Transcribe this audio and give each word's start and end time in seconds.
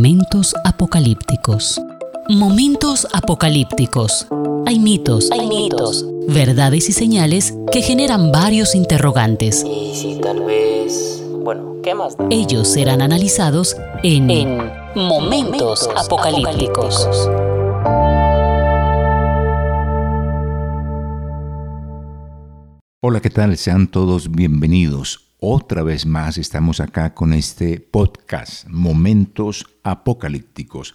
Momentos 0.00 0.54
apocalípticos. 0.64 1.78
Momentos 2.30 3.06
apocalípticos. 3.12 4.26
Hay 4.64 4.78
mitos, 4.78 5.30
hay 5.30 5.46
mitos, 5.46 6.06
verdades 6.26 6.88
y 6.88 6.92
señales 6.92 7.52
que 7.70 7.82
generan 7.82 8.32
varios 8.32 8.74
interrogantes. 8.74 9.62
Y 9.62 9.94
si 9.94 10.18
tal 10.18 10.40
vez... 10.40 11.22
Bueno, 11.44 11.82
¿qué 11.82 11.94
más 11.94 12.16
da? 12.16 12.26
Ellos 12.30 12.68
serán 12.68 13.02
analizados 13.02 13.76
en, 14.02 14.30
En 14.30 14.72
Momentos 14.94 15.86
Apocalípticos. 15.94 17.06
Hola, 23.02 23.20
¿qué 23.20 23.28
tal? 23.28 23.54
Sean 23.58 23.86
todos 23.86 24.30
bienvenidos. 24.30 25.29
Otra 25.42 25.82
vez 25.82 26.04
más 26.04 26.36
estamos 26.36 26.80
acá 26.80 27.14
con 27.14 27.32
este 27.32 27.80
podcast, 27.80 28.68
Momentos 28.68 29.64
Apocalípticos. 29.82 30.94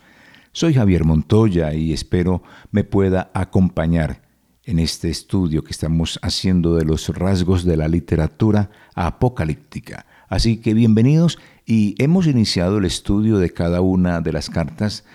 Soy 0.52 0.76
Javier 0.76 1.03
Montoya 1.03 1.73
y 1.73 1.94
espero 1.94 2.44
me 2.70 2.84
pueda 2.84 3.31
acompañar 3.34 4.22
en 4.63 4.77
este 4.77 5.09
estudio 5.09 5.63
que 5.63 5.72
estamos 5.72 6.20
haciendo 6.22 6.76
de 6.76 6.86
los 6.86 7.09
rasgos 7.09 7.66
de 7.66 7.76
la 7.76 7.88
literatura 7.88 8.70
apocalíptica. 8.94 10.05
Así 10.30 10.58
que 10.58 10.75
bienvenidos 10.75 11.39
y 11.66 11.95
hemos 11.98 12.27
iniciado 12.27 12.77
el 12.77 12.86
estudio 12.86 13.39
de 13.39 13.50
cada 13.50 13.81
una 13.81 14.22
de 14.22 14.31
las 14.31 14.52
cartas 14.52 15.05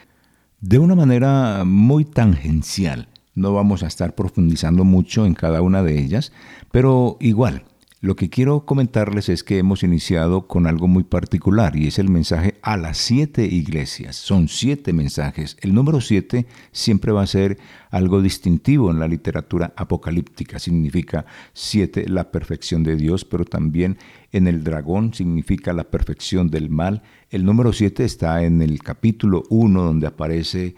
de 0.60 0.80
una 0.80 0.96
manera 0.96 1.62
muy 1.64 2.04
tangencial. 2.04 3.06
No 3.36 3.54
vamos 3.54 3.84
a 3.84 3.86
estar 3.86 4.16
profundizando 4.16 4.82
mucho 4.82 5.24
en 5.24 5.34
cada 5.34 5.62
una 5.62 5.84
de 5.84 6.00
ellas, 6.00 6.32
pero 6.72 7.16
igual, 7.20 7.62
lo 8.02 8.16
que 8.16 8.30
quiero 8.30 8.64
comentarles 8.64 9.28
es 9.28 9.44
que 9.44 9.58
hemos 9.58 9.82
iniciado 9.82 10.46
con 10.46 10.66
algo 10.66 10.88
muy 10.88 11.04
particular 11.04 11.76
y 11.76 11.86
es 11.86 11.98
el 11.98 12.08
mensaje 12.08 12.54
a 12.62 12.78
las 12.78 12.96
siete 12.96 13.44
iglesias. 13.44 14.16
Son 14.16 14.48
siete 14.48 14.94
mensajes. 14.94 15.58
El 15.60 15.74
número 15.74 16.00
siete 16.00 16.46
siempre 16.72 17.12
va 17.12 17.20
a 17.20 17.26
ser 17.26 17.58
algo 17.90 18.22
distintivo 18.22 18.90
en 18.90 19.00
la 19.00 19.06
literatura 19.06 19.74
apocalíptica. 19.76 20.58
Significa 20.58 21.26
siete, 21.52 22.08
la 22.08 22.30
perfección 22.30 22.84
de 22.84 22.96
Dios, 22.96 23.26
pero 23.26 23.44
también 23.44 23.98
en 24.32 24.46
el 24.46 24.64
dragón 24.64 25.12
significa 25.12 25.74
la 25.74 25.84
perfección 25.84 26.48
del 26.48 26.70
mal. 26.70 27.02
El 27.28 27.44
número 27.44 27.74
siete 27.74 28.06
está 28.06 28.42
en 28.42 28.62
el 28.62 28.82
capítulo 28.82 29.42
1 29.50 29.82
donde 29.82 30.06
aparece, 30.06 30.74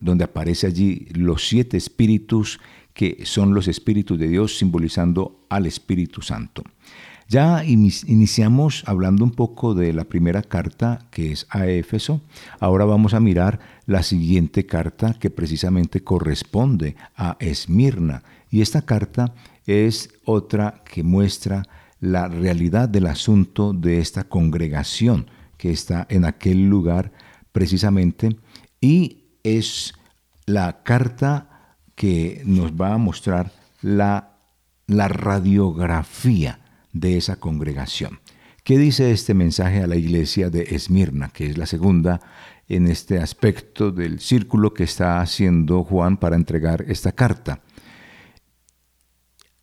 donde 0.00 0.24
aparece 0.24 0.66
allí 0.66 1.08
los 1.14 1.48
siete 1.48 1.78
espíritus 1.78 2.60
que 2.96 3.26
son 3.26 3.52
los 3.52 3.68
espíritus 3.68 4.18
de 4.18 4.26
Dios 4.26 4.56
simbolizando 4.56 5.44
al 5.50 5.66
Espíritu 5.66 6.22
Santo. 6.22 6.62
Ya 7.28 7.62
iniciamos 7.62 8.84
hablando 8.86 9.22
un 9.22 9.32
poco 9.32 9.74
de 9.74 9.92
la 9.92 10.04
primera 10.04 10.40
carta 10.40 11.06
que 11.10 11.30
es 11.30 11.46
a 11.50 11.66
Éfeso. 11.66 12.22
Ahora 12.58 12.86
vamos 12.86 13.12
a 13.12 13.20
mirar 13.20 13.60
la 13.84 14.02
siguiente 14.02 14.64
carta 14.64 15.12
que 15.12 15.28
precisamente 15.28 16.02
corresponde 16.02 16.96
a 17.16 17.36
Esmirna. 17.38 18.22
Y 18.50 18.62
esta 18.62 18.80
carta 18.86 19.34
es 19.66 20.08
otra 20.24 20.82
que 20.90 21.02
muestra 21.02 21.64
la 22.00 22.28
realidad 22.28 22.88
del 22.88 23.08
asunto 23.08 23.74
de 23.74 23.98
esta 23.98 24.24
congregación 24.24 25.26
que 25.58 25.70
está 25.70 26.06
en 26.08 26.24
aquel 26.24 26.70
lugar 26.70 27.12
precisamente. 27.52 28.38
Y 28.80 29.24
es 29.42 29.92
la 30.46 30.82
carta 30.82 31.55
que 31.96 32.42
nos 32.44 32.72
va 32.72 32.94
a 32.94 32.98
mostrar 32.98 33.52
la, 33.82 34.36
la 34.86 35.08
radiografía 35.08 36.60
de 36.92 37.16
esa 37.16 37.36
congregación. 37.36 38.20
¿Qué 38.62 38.78
dice 38.78 39.10
este 39.10 39.34
mensaje 39.34 39.82
a 39.82 39.86
la 39.86 39.96
iglesia 39.96 40.50
de 40.50 40.62
Esmirna, 40.74 41.30
que 41.30 41.46
es 41.46 41.58
la 41.58 41.66
segunda 41.66 42.20
en 42.68 42.86
este 42.88 43.18
aspecto 43.18 43.92
del 43.92 44.20
círculo 44.20 44.74
que 44.74 44.84
está 44.84 45.20
haciendo 45.20 45.84
Juan 45.84 46.16
para 46.16 46.36
entregar 46.36 46.84
esta 46.88 47.12
carta? 47.12 47.60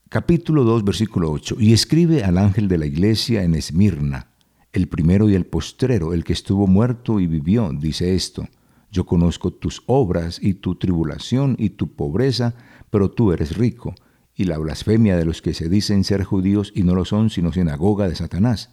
Capítulo 0.10 0.64
2, 0.64 0.86
versículo 0.86 1.32
8. 1.32 1.58
Y 1.60 1.74
escribe 1.74 2.24
al 2.24 2.38
ángel 2.38 2.68
de 2.68 2.78
la 2.78 2.86
iglesia 2.86 3.44
en 3.44 3.56
Esmirna, 3.56 4.28
el 4.72 4.88
primero 4.88 5.30
y 5.30 5.36
el 5.36 5.46
postrero, 5.46 6.14
el 6.14 6.24
que 6.24 6.34
estuvo 6.34 6.66
muerto 6.66 7.20
y 7.20 7.28
vivió, 7.28 7.72
dice 7.74 8.16
esto. 8.16 8.48
Yo 8.94 9.08
conozco 9.08 9.52
tus 9.52 9.82
obras 9.88 10.38
y 10.40 10.54
tu 10.54 10.76
tribulación 10.76 11.56
y 11.58 11.72
tu 11.72 11.96
pobreza, 11.96 12.54
pero 12.92 13.10
tú 13.10 13.32
eres 13.32 13.58
rico, 13.58 13.96
y 14.36 14.44
la 14.44 14.60
blasfemia 14.60 15.18
de 15.18 15.26
los 15.26 15.42
que 15.42 15.56
se 15.56 15.68
dicen 15.68 16.04
ser 16.04 16.24
judíos 16.24 16.72
y 16.76 16.84
no 16.84 16.94
lo 16.94 17.04
son, 17.04 17.32
sino 17.32 17.52
sinagoga 17.52 18.08
de 18.08 18.14
Satanás. 18.14 18.70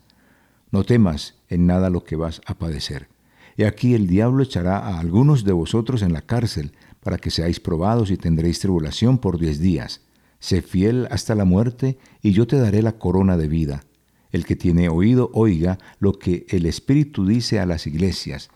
No 0.72 0.84
temas 0.84 1.36
en 1.48 1.66
nada 1.66 1.88
lo 1.88 2.04
que 2.04 2.16
vas 2.16 2.42
a 2.44 2.58
padecer. 2.58 3.08
Y 3.56 3.62
aquí 3.62 3.94
el 3.94 4.08
diablo 4.08 4.42
echará 4.42 4.76
a 4.76 5.00
algunos 5.00 5.42
de 5.44 5.52
vosotros 5.52 6.02
en 6.02 6.12
la 6.12 6.20
cárcel, 6.20 6.72
para 7.02 7.16
que 7.16 7.30
seáis 7.30 7.58
probados 7.58 8.10
y 8.10 8.18
tendréis 8.18 8.60
tribulación 8.60 9.16
por 9.16 9.38
diez 9.38 9.58
días. 9.58 10.02
Sé 10.38 10.60
fiel 10.60 11.08
hasta 11.10 11.34
la 11.34 11.46
muerte, 11.46 11.96
y 12.20 12.32
yo 12.32 12.46
te 12.46 12.58
daré 12.58 12.82
la 12.82 12.98
corona 12.98 13.38
de 13.38 13.48
vida. 13.48 13.84
El 14.32 14.44
que 14.44 14.54
tiene 14.54 14.90
oído, 14.90 15.30
oiga 15.32 15.78
lo 15.98 16.12
que 16.12 16.44
el 16.50 16.66
Espíritu 16.66 17.24
dice 17.24 17.58
a 17.58 17.64
las 17.64 17.86
iglesias 17.86 18.50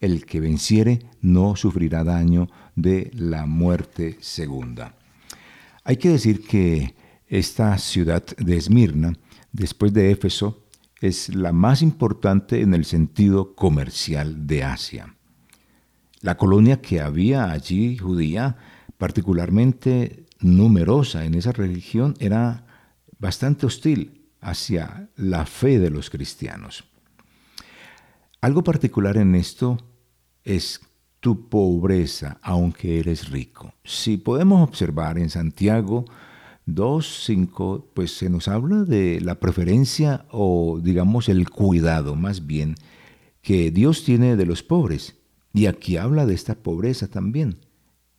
el 0.00 0.26
que 0.26 0.40
venciere 0.40 1.00
no 1.20 1.56
sufrirá 1.56 2.04
daño 2.04 2.48
de 2.76 3.10
la 3.14 3.46
muerte 3.46 4.16
segunda. 4.20 4.94
Hay 5.84 5.96
que 5.96 6.10
decir 6.10 6.46
que 6.46 6.94
esta 7.26 7.76
ciudad 7.78 8.24
de 8.36 8.56
Esmirna, 8.56 9.14
después 9.52 9.92
de 9.92 10.10
Éfeso, 10.10 10.64
es 11.00 11.34
la 11.34 11.52
más 11.52 11.82
importante 11.82 12.60
en 12.60 12.74
el 12.74 12.84
sentido 12.84 13.54
comercial 13.54 14.46
de 14.46 14.64
Asia. 14.64 15.14
La 16.20 16.36
colonia 16.36 16.80
que 16.80 17.00
había 17.00 17.50
allí 17.50 17.96
judía, 17.96 18.56
particularmente 18.96 20.26
numerosa 20.40 21.24
en 21.24 21.34
esa 21.34 21.52
religión, 21.52 22.14
era 22.18 22.66
bastante 23.18 23.66
hostil 23.66 24.24
hacia 24.40 25.08
la 25.16 25.46
fe 25.46 25.78
de 25.78 25.90
los 25.90 26.10
cristianos. 26.10 26.84
Algo 28.40 28.62
particular 28.62 29.16
en 29.16 29.34
esto 29.34 29.78
es 30.48 30.80
tu 31.20 31.48
pobreza, 31.48 32.38
aunque 32.42 32.98
eres 32.98 33.30
rico. 33.30 33.74
Si 33.84 34.16
podemos 34.16 34.66
observar 34.66 35.18
en 35.18 35.30
Santiago 35.30 36.06
2.5, 36.66 37.84
pues 37.92 38.16
se 38.16 38.30
nos 38.30 38.48
habla 38.48 38.84
de 38.84 39.20
la 39.20 39.40
preferencia 39.40 40.24
o 40.30 40.80
digamos 40.82 41.28
el 41.28 41.50
cuidado 41.50 42.14
más 42.14 42.46
bien 42.46 42.76
que 43.42 43.70
Dios 43.70 44.04
tiene 44.04 44.36
de 44.36 44.46
los 44.46 44.62
pobres. 44.62 45.16
Y 45.52 45.66
aquí 45.66 45.96
habla 45.96 46.24
de 46.24 46.34
esta 46.34 46.54
pobreza 46.54 47.08
también. 47.08 47.58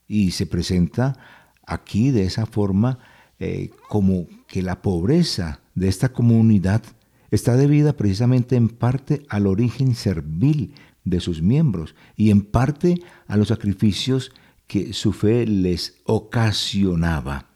Y 0.08 0.32
se 0.32 0.46
presenta 0.46 1.18
aquí 1.66 2.12
de 2.12 2.24
esa 2.24 2.46
forma 2.46 3.00
eh, 3.40 3.72
como 3.88 4.28
que 4.48 4.62
la 4.62 4.82
pobreza 4.82 5.62
de 5.74 5.88
esta 5.88 6.10
comunidad 6.10 6.84
está 7.32 7.56
debida 7.56 7.94
precisamente 7.94 8.56
en 8.56 8.70
parte 8.70 9.24
al 9.30 9.48
origen 9.48 9.96
servil 9.96 10.74
de 11.10 11.20
sus 11.20 11.42
miembros 11.42 11.96
y 12.16 12.32
en 12.32 12.42
parte 12.42 13.02
a 13.28 13.38
los 13.38 13.50
sacrificios 13.50 14.32
que 14.68 14.94
su 14.94 15.14
fe 15.14 15.46
les 15.48 15.98
ocasionaba. 16.06 17.48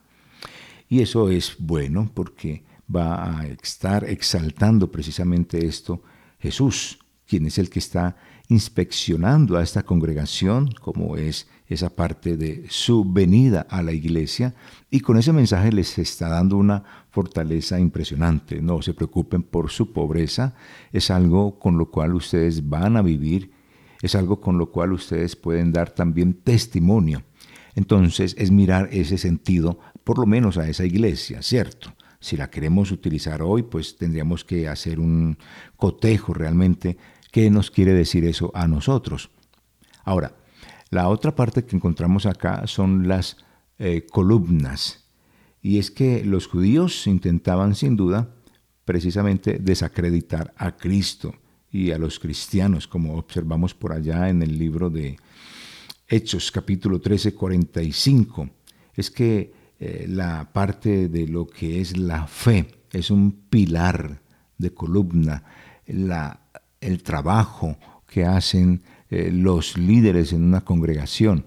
Y 0.89 1.01
eso 1.01 1.29
es 1.29 1.55
bueno 1.59 2.09
porque 2.13 2.63
va 2.93 3.39
a 3.39 3.47
estar 3.47 4.03
exaltando 4.03 4.91
precisamente 4.91 5.65
esto 5.65 6.01
Jesús, 6.39 6.99
quien 7.27 7.45
es 7.45 7.57
el 7.57 7.69
que 7.69 7.79
está 7.79 8.17
inspeccionando 8.49 9.57
a 9.57 9.63
esta 9.63 9.83
congregación, 9.83 10.69
como 10.81 11.15
es 11.15 11.47
esa 11.67 11.89
parte 11.89 12.35
de 12.35 12.65
su 12.69 13.05
venida 13.05 13.65
a 13.69 13.81
la 13.81 13.93
iglesia, 13.93 14.53
y 14.91 14.99
con 14.99 15.17
ese 15.17 15.31
mensaje 15.31 15.71
les 15.71 15.97
está 15.97 16.27
dando 16.27 16.57
una 16.57 17.02
fortaleza 17.13 17.79
impresionante. 17.79 18.59
No 18.59 18.81
se 18.81 18.95
preocupen 18.95 19.43
por 19.43 19.69
su 19.69 19.93
pobreza, 19.93 20.55
es 20.91 21.11
algo 21.11 21.59
con 21.59 21.77
lo 21.77 21.91
cual 21.91 22.15
ustedes 22.15 22.67
van 22.67 22.97
a 22.97 23.03
vivir, 23.03 23.51
es 24.01 24.15
algo 24.15 24.41
con 24.41 24.57
lo 24.57 24.71
cual 24.71 24.93
ustedes 24.93 25.35
pueden 25.35 25.71
dar 25.71 25.91
también 25.91 26.33
testimonio. 26.33 27.21
Entonces 27.75 28.35
es 28.39 28.49
mirar 28.49 28.89
ese 28.91 29.19
sentido, 29.19 29.77
por 30.03 30.17
lo 30.17 30.25
menos 30.25 30.57
a 30.57 30.67
esa 30.67 30.85
iglesia, 30.85 31.43
¿cierto? 31.43 31.93
Si 32.19 32.35
la 32.35 32.49
queremos 32.49 32.91
utilizar 32.91 33.43
hoy, 33.43 33.61
pues 33.61 33.95
tendríamos 33.95 34.43
que 34.43 34.67
hacer 34.67 34.99
un 34.99 35.37
cotejo 35.77 36.33
realmente. 36.33 36.97
¿Qué 37.31 37.51
nos 37.51 37.69
quiere 37.69 37.93
decir 37.93 38.25
eso 38.25 38.49
a 38.55 38.67
nosotros? 38.67 39.29
Ahora, 40.03 40.35
la 40.89 41.09
otra 41.09 41.35
parte 41.35 41.63
que 41.63 41.75
encontramos 41.75 42.25
acá 42.25 42.65
son 42.65 43.07
las 43.07 43.37
eh, 43.77 44.07
columnas. 44.09 45.02
Y 45.63 45.79
es 45.79 45.91
que 45.91 46.25
los 46.25 46.45
judíos 46.47 47.07
intentaban 47.07 47.73
sin 47.73 47.95
duda 47.95 48.35
precisamente 48.83 49.59
desacreditar 49.59 50.53
a 50.57 50.75
Cristo 50.75 51.33
y 51.71 51.91
a 51.91 51.97
los 51.97 52.19
cristianos, 52.19 52.85
como 52.85 53.15
observamos 53.15 53.73
por 53.73 53.93
allá 53.93 54.27
en 54.29 54.43
el 54.43 54.59
libro 54.59 54.89
de 54.89 55.15
Hechos 56.05 56.51
capítulo 56.51 56.99
13, 56.99 57.33
45. 57.33 58.49
Es 58.93 59.09
que 59.09 59.53
eh, 59.79 60.05
la 60.09 60.51
parte 60.51 61.07
de 61.07 61.27
lo 61.27 61.47
que 61.47 61.79
es 61.79 61.97
la 61.97 62.27
fe 62.27 62.67
es 62.91 63.09
un 63.09 63.31
pilar 63.49 64.21
de 64.57 64.73
columna, 64.73 65.45
la, 65.87 66.41
el 66.81 67.01
trabajo 67.03 67.77
que 68.05 68.25
hacen 68.25 68.83
eh, 69.09 69.31
los 69.31 69.77
líderes 69.77 70.33
en 70.33 70.43
una 70.43 70.59
congregación. 70.61 71.45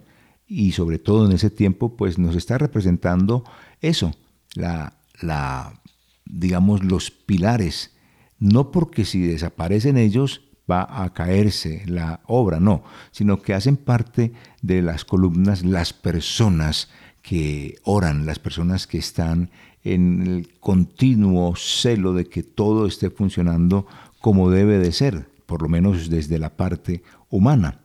Y 0.49 0.73
sobre 0.73 0.99
todo 0.99 1.27
en 1.27 1.33
ese 1.33 1.51
tiempo, 1.51 1.97
pues 1.97 2.19
nos 2.19 2.35
está 2.35 2.57
representando 2.57 3.45
eso, 3.89 4.15
la, 4.55 4.95
la, 5.21 5.81
digamos, 6.25 6.85
los 6.85 7.11
pilares. 7.11 7.93
No 8.39 8.71
porque 8.71 9.05
si 9.05 9.21
desaparecen 9.23 9.97
ellos 9.97 10.43
va 10.71 11.05
a 11.05 11.13
caerse 11.13 11.83
la 11.87 12.21
obra, 12.27 12.61
no, 12.61 12.83
sino 13.13 13.41
que 13.41 13.55
hacen 13.55 13.77
parte 13.77 14.33
de 14.63 14.83
las 14.83 15.05
columnas 15.05 15.65
las 15.65 15.93
personas 15.93 16.91
que 17.23 17.77
oran, 17.85 18.27
las 18.27 18.39
personas 18.39 18.87
que 18.87 18.99
están 18.99 19.51
en 19.85 20.23
el 20.23 20.59
continuo 20.59 21.55
celo 21.57 22.13
de 22.13 22.27
que 22.27 22.43
todo 22.43 22.87
esté 22.87 23.11
funcionando 23.11 23.87
como 24.21 24.51
debe 24.51 24.79
de 24.79 24.93
ser, 24.93 25.29
por 25.47 25.63
lo 25.63 25.69
menos 25.69 26.11
desde 26.11 26.39
la 26.39 26.57
parte 26.57 27.03
humana. 27.31 27.81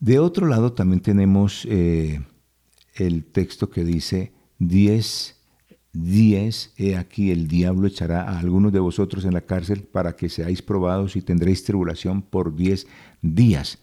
De 0.00 0.18
otro 0.18 0.46
lado 0.46 0.72
también 0.72 1.00
tenemos 1.00 1.66
eh, 1.68 2.20
el 2.94 3.24
texto 3.24 3.70
que 3.70 3.84
dice 3.84 4.32
10, 4.60 5.36
10, 5.92 6.72
he 6.76 6.96
aquí 6.96 7.30
el 7.30 7.48
diablo 7.48 7.88
echará 7.88 8.22
a 8.22 8.38
algunos 8.38 8.72
de 8.72 8.78
vosotros 8.78 9.24
en 9.24 9.34
la 9.34 9.40
cárcel 9.40 9.82
para 9.82 10.14
que 10.14 10.28
seáis 10.28 10.62
probados 10.62 11.16
y 11.16 11.22
tendréis 11.22 11.64
tribulación 11.64 12.22
por 12.22 12.54
10 12.54 12.86
días. 13.22 13.78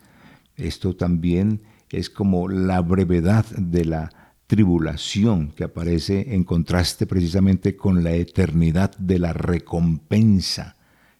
Esto 0.55 0.95
también 0.95 1.61
es 1.89 2.09
como 2.09 2.47
la 2.47 2.79
brevedad 2.81 3.45
de 3.57 3.85
la 3.85 4.33
tribulación 4.45 5.51
que 5.51 5.65
aparece 5.65 6.33
en 6.33 6.43
contraste 6.43 7.05
precisamente 7.05 7.75
con 7.75 8.03
la 8.03 8.13
eternidad 8.13 8.95
de 8.97 9.19
la 9.19 9.33
recompensa, 9.33 10.77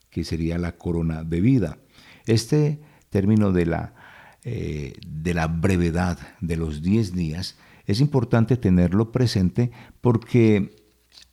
que 0.09 0.23
sería 0.23 0.57
la 0.57 0.77
corona 0.77 1.23
de 1.23 1.41
vida. 1.41 1.77
Este 2.25 2.79
término 3.09 3.51
de 3.51 3.65
la, 3.65 3.93
eh, 4.43 4.93
de 5.05 5.33
la 5.33 5.47
brevedad 5.47 6.19
de 6.41 6.55
los 6.57 6.81
10 6.81 7.13
días 7.13 7.57
es 7.87 8.01
importante 8.01 8.57
tenerlo 8.57 9.11
presente 9.11 9.71
porque 10.01 10.75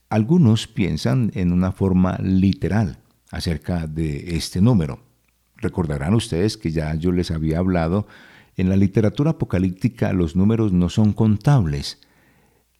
algunos 0.08 0.68
piensan 0.68 1.32
en 1.34 1.52
una 1.52 1.72
forma 1.72 2.16
literal 2.22 3.00
acerca 3.30 3.86
de 3.86 4.36
este 4.36 4.60
número. 4.60 5.00
Recordarán 5.56 6.14
ustedes 6.14 6.56
que 6.56 6.70
ya 6.70 6.94
yo 6.94 7.10
les 7.10 7.30
había 7.32 7.58
hablado 7.58 8.06
en 8.56 8.68
la 8.68 8.76
literatura 8.76 9.32
apocalíptica 9.32 10.12
los 10.12 10.36
números 10.36 10.72
no 10.72 10.88
son 10.88 11.12
contables, 11.12 11.98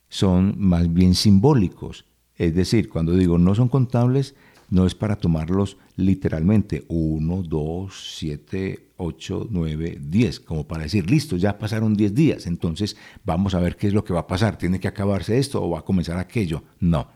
son 0.09 0.55
más 0.57 0.93
bien 0.93 1.17
simbólicos. 1.17 2.07
Es 2.37 2.55
decir, 2.55 2.89
cuando 2.89 3.15
digo 3.15 3.39
no 3.39 3.57
son 3.57 3.69
contables, 3.69 4.37
no 4.71 4.87
es 4.87 4.95
para 4.95 5.17
tomarlos 5.17 5.77
literalmente. 5.97 6.85
1, 6.89 7.43
2, 7.43 8.17
7, 8.19 8.93
8, 8.97 9.49
9, 9.51 9.99
10, 10.01 10.41
como 10.41 10.67
para 10.67 10.85
decir, 10.85 11.11
listo, 11.11 11.37
ya 11.37 11.59
pasaron 11.59 11.95
10 11.95 12.15
días, 12.15 12.47
entonces 12.47 12.97
vamos 13.25 13.55
a 13.55 13.61
ver 13.61 13.77
qué 13.77 13.87
es 13.87 13.95
lo 13.95 14.05
que 14.05 14.15
va 14.15 14.21
a 14.21 14.27
pasar. 14.27 14.59
¿Tiene 14.59 14.81
que 14.81 14.89
acabarse 14.89 15.39
esto 15.39 15.63
o 15.63 15.71
va 15.71 15.81
a 15.81 15.85
comenzar 15.85 16.19
aquello? 16.19 16.63
No. 16.81 17.09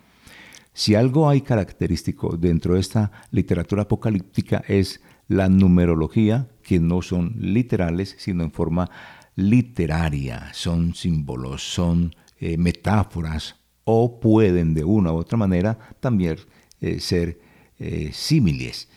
Si 0.73 0.95
algo 0.95 1.29
hay 1.29 1.41
característico 1.41 2.37
dentro 2.37 2.75
de 2.75 2.81
esta 2.81 3.11
literatura 3.33 3.83
apocalíptica 3.83 4.63
es 4.69 5.01
la 5.27 5.49
numerología, 5.49 6.49
que 6.63 6.79
no 6.79 7.03
son 7.03 7.35
literales, 7.39 8.15
sino 8.19 8.45
en 8.45 8.53
forma 8.53 8.89
literaria, 9.35 10.51
son 10.53 10.95
símbolos, 10.95 11.63
son 11.63 12.15
eh, 12.39 12.57
metáforas 12.57 13.57
o 13.85 14.21
pueden 14.21 14.75
de 14.75 14.85
una 14.85 15.13
u 15.13 15.17
otra 15.17 15.39
manera 15.39 15.79
también 16.01 16.37
eh, 16.81 17.01
ser 17.01 17.41
eh, 17.79 18.11
símiles. 18.13 18.89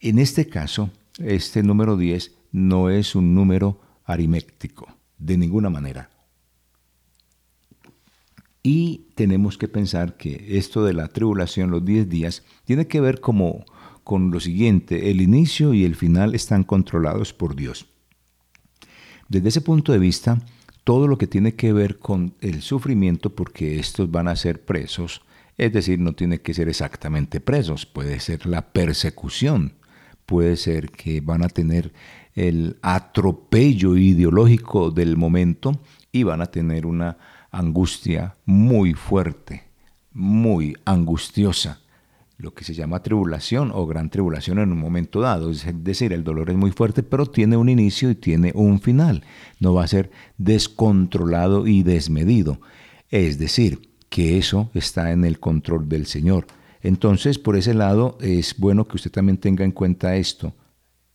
En 0.00 0.18
este 0.18 0.48
caso, 0.48 0.90
este 1.18 1.62
número 1.62 1.96
10 1.96 2.32
no 2.52 2.90
es 2.90 3.14
un 3.14 3.34
número 3.34 3.80
ariméctico, 4.04 4.88
de 5.18 5.38
ninguna 5.38 5.70
manera. 5.70 6.10
Y 8.62 9.08
tenemos 9.14 9.58
que 9.58 9.68
pensar 9.68 10.16
que 10.16 10.56
esto 10.58 10.84
de 10.84 10.94
la 10.94 11.08
tribulación, 11.08 11.70
los 11.70 11.84
10 11.84 12.08
días, 12.08 12.42
tiene 12.64 12.86
que 12.86 13.00
ver 13.00 13.20
como 13.20 13.64
con 14.04 14.30
lo 14.30 14.38
siguiente, 14.38 15.10
el 15.10 15.20
inicio 15.20 15.74
y 15.74 15.84
el 15.84 15.96
final 15.96 16.34
están 16.34 16.62
controlados 16.62 17.32
por 17.32 17.56
Dios. 17.56 17.86
Desde 19.28 19.48
ese 19.48 19.60
punto 19.62 19.92
de 19.92 19.98
vista, 19.98 20.38
todo 20.84 21.08
lo 21.08 21.16
que 21.16 21.26
tiene 21.26 21.54
que 21.54 21.72
ver 21.72 21.98
con 21.98 22.34
el 22.40 22.62
sufrimiento, 22.62 23.34
porque 23.34 23.78
estos 23.78 24.10
van 24.10 24.28
a 24.28 24.36
ser 24.36 24.62
presos, 24.64 25.22
es 25.56 25.72
decir, 25.72 25.98
no 25.98 26.14
tiene 26.14 26.40
que 26.40 26.54
ser 26.54 26.68
exactamente 26.68 27.40
presos, 27.40 27.86
puede 27.86 28.20
ser 28.20 28.46
la 28.46 28.72
persecución, 28.72 29.74
puede 30.26 30.56
ser 30.56 30.90
que 30.90 31.20
van 31.20 31.44
a 31.44 31.48
tener 31.48 31.92
el 32.34 32.78
atropello 32.82 33.96
ideológico 33.96 34.90
del 34.90 35.16
momento 35.16 35.80
y 36.10 36.24
van 36.24 36.40
a 36.40 36.46
tener 36.46 36.86
una 36.86 37.16
angustia 37.50 38.34
muy 38.44 38.94
fuerte, 38.94 39.64
muy 40.12 40.76
angustiosa 40.84 41.80
lo 42.36 42.52
que 42.52 42.64
se 42.64 42.74
llama 42.74 43.02
tribulación 43.02 43.70
o 43.72 43.86
gran 43.86 44.10
tribulación 44.10 44.58
en 44.58 44.72
un 44.72 44.78
momento 44.78 45.20
dado. 45.20 45.50
Es 45.50 45.66
decir, 45.84 46.12
el 46.12 46.24
dolor 46.24 46.50
es 46.50 46.56
muy 46.56 46.72
fuerte, 46.72 47.02
pero 47.02 47.26
tiene 47.26 47.56
un 47.56 47.68
inicio 47.68 48.10
y 48.10 48.14
tiene 48.16 48.52
un 48.54 48.80
final. 48.80 49.24
No 49.60 49.74
va 49.74 49.84
a 49.84 49.88
ser 49.88 50.10
descontrolado 50.36 51.66
y 51.66 51.82
desmedido. 51.82 52.60
Es 53.10 53.38
decir, 53.38 53.93
que 54.08 54.38
eso 54.38 54.70
está 54.74 55.12
en 55.12 55.24
el 55.24 55.40
control 55.40 55.88
del 55.88 56.06
Señor. 56.06 56.46
Entonces, 56.82 57.38
por 57.38 57.56
ese 57.56 57.74
lado, 57.74 58.18
es 58.20 58.56
bueno 58.58 58.86
que 58.86 58.96
usted 58.96 59.10
también 59.10 59.38
tenga 59.38 59.64
en 59.64 59.72
cuenta 59.72 60.16
esto. 60.16 60.54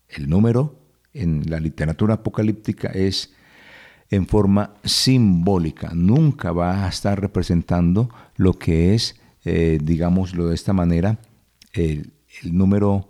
El 0.08 0.30
número 0.30 0.80
en 1.14 1.44
la 1.50 1.60
literatura 1.60 2.16
apocalíptica 2.16 2.90
es 2.90 3.34
en 4.10 4.26
forma 4.26 4.74
simbólica. 4.84 5.92
Nunca 5.94 6.52
va 6.52 6.86
a 6.86 6.90
estar 6.90 7.20
representando 7.22 8.10
lo 8.36 8.54
que 8.54 8.96
es 8.96 9.20
eh, 9.46 9.80
digámoslo 9.82 10.48
de 10.48 10.56
esta 10.56 10.74
manera, 10.74 11.20
el, 11.74 12.12
número 12.44 13.10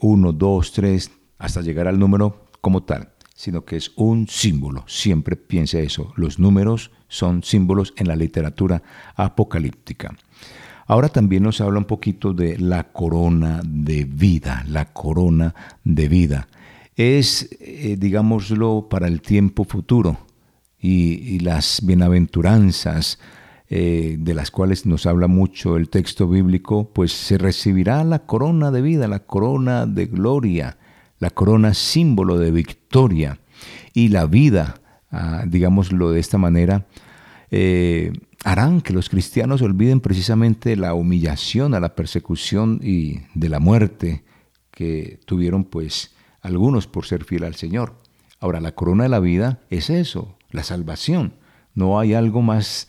1, 0.00 0.32
2, 0.32 0.72
3, 0.72 1.10
hasta 1.38 1.62
llegar 1.62 1.88
al 1.88 1.98
número 1.98 2.46
como 2.60 2.82
tal, 2.82 3.12
sino 3.34 3.64
que 3.64 3.76
es 3.76 3.92
un 3.96 4.28
símbolo. 4.28 4.84
Siempre 4.86 5.36
piense 5.36 5.82
eso. 5.82 6.12
Los 6.16 6.38
números 6.38 6.90
son 7.12 7.42
símbolos 7.42 7.92
en 7.98 8.08
la 8.08 8.16
literatura 8.16 8.82
apocalíptica. 9.14 10.14
Ahora 10.86 11.10
también 11.10 11.42
nos 11.42 11.60
habla 11.60 11.78
un 11.78 11.84
poquito 11.84 12.32
de 12.32 12.58
la 12.58 12.84
corona 12.84 13.60
de 13.64 14.04
vida, 14.04 14.64
la 14.66 14.86
corona 14.86 15.54
de 15.84 16.08
vida. 16.08 16.48
Es, 16.96 17.50
eh, 17.60 17.96
digámoslo, 17.98 18.88
para 18.88 19.08
el 19.08 19.20
tiempo 19.20 19.64
futuro 19.64 20.16
y, 20.80 21.38
las 21.40 21.80
bienaventuranzas, 21.84 23.18
eh, 23.68 24.16
de 24.18 24.34
las 24.34 24.50
cuales 24.50 24.86
nos 24.86 25.04
habla 25.04 25.28
mucho 25.28 25.76
el 25.76 25.90
texto 25.90 26.28
bíblico, 26.28 26.92
pues 26.92 27.12
se 27.12 27.36
recibirá 27.36 28.04
la 28.04 28.20
corona 28.20 28.70
de 28.70 28.80
vida, 28.80 29.06
la 29.06 29.20
corona 29.20 29.84
de 29.84 30.06
gloria, 30.06 30.78
la 31.18 31.30
corona 31.30 31.74
símbolo 31.74 32.38
de 32.38 32.50
victoria 32.50 33.38
y 33.92 34.08
la 34.08 34.26
vida, 34.26 34.81
digámoslo 35.46 36.10
de 36.10 36.20
esta 36.20 36.38
manera, 36.38 36.86
eh, 37.50 38.12
harán 38.44 38.80
que 38.80 38.94
los 38.94 39.10
cristianos 39.10 39.60
olviden 39.62 40.00
precisamente 40.00 40.74
la 40.76 40.94
humillación, 40.94 41.74
a 41.74 41.80
la 41.80 41.94
persecución 41.94 42.80
y 42.82 43.20
de 43.34 43.48
la 43.48 43.60
muerte 43.60 44.24
que 44.70 45.20
tuvieron 45.26 45.64
pues 45.64 46.14
algunos 46.40 46.86
por 46.86 47.04
ser 47.04 47.24
fiel 47.24 47.44
al 47.44 47.54
Señor. 47.54 48.00
Ahora, 48.40 48.60
la 48.60 48.74
corona 48.74 49.04
de 49.04 49.10
la 49.10 49.20
vida 49.20 49.60
es 49.70 49.90
eso, 49.90 50.36
la 50.50 50.64
salvación. 50.64 51.34
No 51.74 52.00
hay 52.00 52.14
algo 52.14 52.42
más 52.42 52.88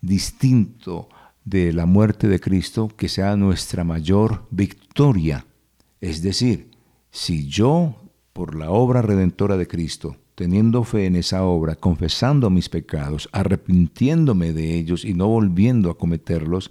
distinto 0.00 1.08
de 1.44 1.72
la 1.72 1.86
muerte 1.86 2.28
de 2.28 2.40
Cristo 2.40 2.88
que 2.88 3.08
sea 3.08 3.36
nuestra 3.36 3.84
mayor 3.84 4.46
victoria. 4.50 5.46
Es 6.00 6.22
decir, 6.22 6.70
si 7.10 7.46
yo, 7.46 7.96
por 8.32 8.54
la 8.54 8.70
obra 8.70 9.02
redentora 9.02 9.56
de 9.56 9.66
Cristo, 9.66 10.16
teniendo 10.38 10.84
fe 10.84 11.06
en 11.06 11.16
esa 11.16 11.42
obra, 11.42 11.74
confesando 11.74 12.48
mis 12.48 12.68
pecados, 12.68 13.28
arrepintiéndome 13.32 14.52
de 14.52 14.76
ellos 14.76 15.04
y 15.04 15.12
no 15.12 15.26
volviendo 15.26 15.90
a 15.90 15.98
cometerlos, 15.98 16.70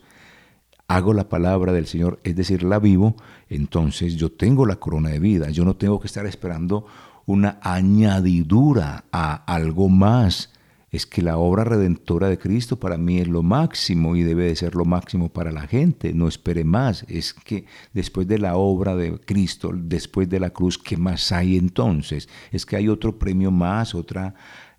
hago 0.88 1.14
la 1.14 1.28
palabra 1.28 1.74
del 1.74 1.86
Señor, 1.86 2.18
es 2.24 2.34
decir, 2.38 2.64
la 2.64 2.80
vivo, 2.80 3.18
entonces 3.50 4.16
yo 4.16 4.32
tengo 4.32 4.66
la 4.66 4.78
corona 4.78 5.10
de 5.10 5.20
vida. 5.20 5.50
Yo 5.50 5.66
no 5.66 5.76
tengo 5.76 6.00
que 6.00 6.08
estar 6.08 6.26
esperando 6.26 6.86
una 7.26 7.60
añadidura 7.62 9.04
a 9.12 9.34
algo 9.54 9.90
más 9.90 10.54
es 10.90 11.06
que 11.06 11.22
la 11.22 11.38
obra 11.38 11.66
redentora 11.66 12.30
de 12.30 12.38
Cristo 12.38 12.80
para 12.80 12.98
mí 12.98 13.20
es 13.20 13.28
lo 13.28 13.44
máximo 13.44 14.16
y 14.16 14.24
debe 14.24 14.46
de 14.46 14.56
ser 14.56 14.74
lo 14.74 14.86
máximo 14.86 15.28
para 15.28 15.52
la 15.52 15.68
gente. 15.68 16.14
No 16.14 16.30
espere 16.30 16.64
más. 16.64 17.04
Es 17.10 17.34
que 17.34 17.66
después 17.94 18.26
de 18.28 18.40
la 18.40 18.56
obra 18.56 18.96
de 18.96 19.20
Cristo, 19.20 19.72
después 19.74 20.30
de 20.30 20.40
la 20.40 20.52
cruz, 20.52 20.78
¿qué 20.78 20.96
más 20.96 21.34
hay 21.34 21.58
entonces? 21.58 22.30
Es 22.52 22.66
que 22.66 22.78
hay 22.78 22.88
otro 22.88 23.20
premio 23.20 23.52
más, 23.52 23.96
otra, 23.96 24.34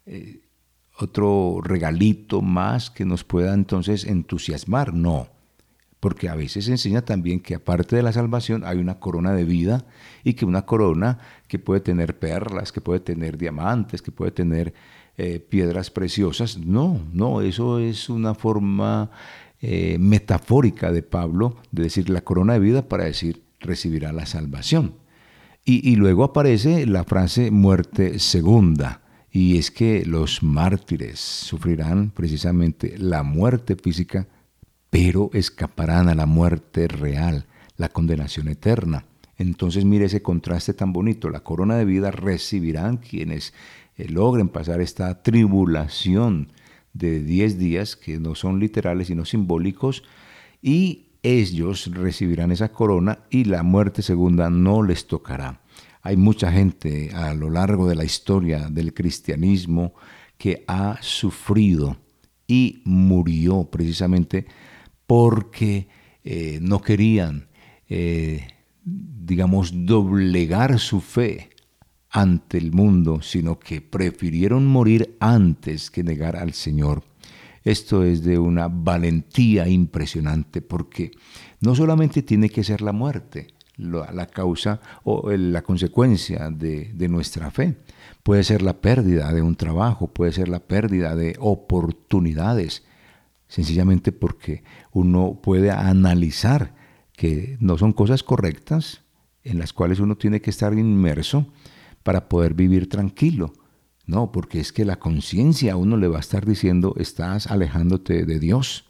eh, 0.07 0.41
otro 0.99 1.61
regalito 1.63 2.41
más 2.41 2.91
que 2.91 3.05
nos 3.05 3.23
pueda 3.23 3.53
entonces 3.53 4.05
entusiasmar. 4.05 4.95
No. 4.95 5.29
porque 6.01 6.29
a 6.29 6.37
veces 6.37 6.69
enseña 6.69 7.03
también 7.03 7.41
que 7.41 7.57
aparte 7.57 7.97
de 7.97 8.05
la 8.05 8.13
salvación 8.13 8.63
hay 8.65 8.79
una 8.79 9.01
corona 9.01 9.33
de 9.33 9.45
vida 9.45 9.85
y 10.23 10.35
que 10.35 10.45
una 10.45 10.63
corona 10.65 11.19
que 11.49 11.59
puede 11.59 11.81
tener 11.81 12.19
perlas, 12.21 12.71
que 12.71 12.81
puede 12.81 13.01
tener 13.01 13.37
diamantes, 13.37 14.01
que 14.01 14.13
puede 14.13 14.31
tener 14.31 14.75
eh, 15.19 15.41
piedras 15.41 15.91
preciosas. 15.91 16.59
No, 16.59 17.01
no, 17.13 17.43
eso 17.43 17.79
es 17.79 18.09
una 18.09 18.35
forma 18.35 19.11
eh, 19.61 19.97
metafórica 19.99 20.93
de 20.93 21.03
Pablo 21.03 21.57
de 21.71 21.83
decir 21.85 22.09
la 22.09 22.23
corona 22.23 22.55
de 22.55 22.61
vida 22.61 22.89
para 22.89 23.05
decir 23.05 23.43
recibirá 23.61 24.13
la 24.13 24.27
salvación. 24.27 24.95
Y, 25.65 25.87
y 25.91 25.97
luego 25.97 26.25
aparece 26.25 26.87
la 26.87 27.05
frase 27.05 27.51
muerte 27.51 28.19
segunda. 28.19 29.03
Y 29.31 29.59
es 29.59 29.71
que 29.71 30.07
los 30.07 30.43
mártires 30.43 31.21
sufrirán 31.21 32.11
precisamente 32.11 32.97
la 32.97 33.23
muerte 33.23 33.77
física 33.77 34.27
pero 34.91 35.31
escaparán 35.35 36.09
a 36.09 36.15
la 36.15 36.27
muerte 36.27 36.89
real, 36.89 37.47
la 37.77 37.89
condenación 37.89 38.49
eterna. 38.49 39.05
Entonces 39.39 39.85
mire 39.85 40.07
ese 40.07 40.21
contraste 40.21 40.75
tan 40.75 40.93
bonito. 40.93 41.31
La 41.31 41.41
corona 41.41 41.77
de 41.77 41.85
vida 41.85 42.11
recibirán 42.11 42.99
quienes 42.99 43.55
eh, 43.97 44.09
logren 44.09 44.49
pasar 44.49 44.81
esta 44.81 45.23
tribulación 45.23 46.53
de 46.93 47.21
10 47.21 47.59
días, 47.59 47.97
que 47.97 48.19
no 48.19 48.35
son 48.35 48.59
literales 48.59 49.07
sino 49.07 49.25
simbólicos, 49.25 50.03
y 50.61 51.07
ellos 51.23 51.91
recibirán 51.95 52.53
esa 52.53 52.73
corona 52.73 53.21
y 53.31 53.45
la 53.45 53.63
muerte 53.63 54.03
segunda 54.03 54.51
no 54.51 54.83
les 54.83 55.07
tocará. 55.07 55.61
Hay 56.03 56.17
mucha 56.17 56.51
gente 56.53 57.11
a 57.15 57.35
lo 57.35 57.51
largo 57.51 57.89
de 57.89 57.95
la 57.95 58.05
historia 58.05 58.69
del 58.71 58.95
cristianismo 58.95 59.95
que 60.37 60.65
ha 60.67 60.99
sufrido 61.01 61.97
y 62.47 62.83
murió 62.85 63.65
precisamente 63.65 64.47
porque 65.07 65.89
eh, 66.25 66.59
no 66.63 66.81
querían, 66.81 67.49
eh, 67.89 68.47
digamos, 68.89 69.73
doblegar 69.87 70.79
su 70.79 71.01
fe 71.01 71.51
ante 72.11 72.59
el 72.59 72.73
mundo, 72.73 73.21
sino 73.23 73.59
que 73.59 73.81
prefirieron 73.81 74.67
morir 74.67 75.17
antes 75.21 75.91
que 75.91 76.03
negar 76.03 76.37
al 76.37 76.55
Señor. 76.55 77.05
Esto 77.65 78.03
es 78.05 78.23
de 78.23 78.39
una 78.39 78.69
valentía 78.69 79.69
impresionante 79.69 80.63
porque 80.63 81.11
no 81.61 81.75
solamente 81.75 82.23
tiene 82.23 82.49
que 82.49 82.65
ser 82.65 82.81
la 82.81 82.93
muerte 82.93 83.49
la, 83.79 84.27
causa 84.27 84.81
o 85.05 85.31
la 85.31 85.63
consecuencia 85.63 86.51
de, 86.51 86.93
de 86.95 87.09
nuestra 87.09 87.51
fe, 87.51 87.77
puede 88.23 88.45
ser 88.45 88.63
la 88.63 88.81
pérdida 88.81 89.33
de 89.33 89.43
un 89.43 89.55
trabajo, 89.55 90.09
puede 90.09 90.33
ser 90.33 90.49
la 90.49 90.61
pérdida 90.61 91.15
de 91.15 91.37
oportunidades, 91.39 92.85
sencillamente 93.47 94.13
porque 94.13 94.63
uno 94.93 95.41
puede 95.43 95.71
analizar 95.71 96.75
que 97.19 97.57
no 97.59 97.77
son 97.77 97.93
cosas 97.93 98.23
correctas 98.23 99.03
en 99.43 99.59
las 99.59 99.73
cuales 99.73 99.99
uno 99.99 100.17
tiene 100.17 100.41
que 100.41 100.51
estar 100.51 100.73
inmerso 100.73 101.49
para 102.05 102.29
poder 102.29 102.55
vivir 102.55 102.89
tranquilo. 102.89 103.53
No, 104.07 104.31
porque 104.31 104.61
es 104.61 104.73
que 104.73 104.85
la 104.85 105.01
conciencia 105.01 105.73
a 105.73 105.77
uno 105.77 105.97
le 105.97 106.07
va 106.07 106.19
a 106.19 106.21
estar 106.21 106.47
diciendo, 106.47 106.95
estás 106.97 107.49
alejándote 107.49 108.25
de 108.25 108.39
Dios 108.39 108.87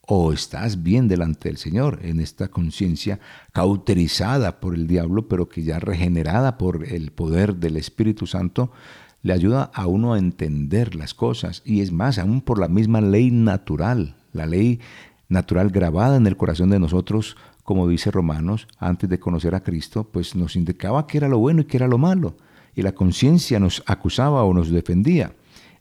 o 0.00 0.32
estás 0.32 0.82
bien 0.82 1.06
delante 1.06 1.48
del 1.48 1.58
Señor, 1.58 2.00
en 2.02 2.18
esta 2.18 2.48
conciencia 2.48 3.20
cauterizada 3.52 4.58
por 4.58 4.74
el 4.74 4.88
diablo, 4.88 5.28
pero 5.28 5.48
que 5.48 5.62
ya 5.62 5.78
regenerada 5.78 6.58
por 6.58 6.88
el 6.88 7.12
poder 7.12 7.54
del 7.54 7.76
Espíritu 7.76 8.26
Santo, 8.26 8.72
le 9.22 9.32
ayuda 9.32 9.70
a 9.74 9.86
uno 9.86 10.12
a 10.12 10.18
entender 10.18 10.96
las 10.96 11.14
cosas 11.14 11.62
y 11.64 11.82
es 11.82 11.92
más, 11.92 12.18
aún 12.18 12.40
por 12.40 12.58
la 12.58 12.66
misma 12.66 13.00
ley 13.00 13.30
natural, 13.30 14.16
la 14.32 14.46
ley 14.46 14.80
natural 15.28 15.70
grabada 15.70 16.16
en 16.16 16.26
el 16.26 16.36
corazón 16.36 16.70
de 16.70 16.78
nosotros, 16.78 17.36
como 17.62 17.86
dice 17.88 18.10
Romanos, 18.10 18.66
antes 18.78 19.10
de 19.10 19.20
conocer 19.20 19.54
a 19.54 19.62
Cristo, 19.62 20.08
pues 20.10 20.34
nos 20.34 20.56
indicaba 20.56 21.06
que 21.06 21.18
era 21.18 21.28
lo 21.28 21.38
bueno 21.38 21.60
y 21.62 21.64
que 21.64 21.76
era 21.76 21.88
lo 21.88 21.98
malo, 21.98 22.36
y 22.74 22.82
la 22.82 22.92
conciencia 22.92 23.60
nos 23.60 23.82
acusaba 23.86 24.44
o 24.44 24.54
nos 24.54 24.70
defendía. 24.70 25.32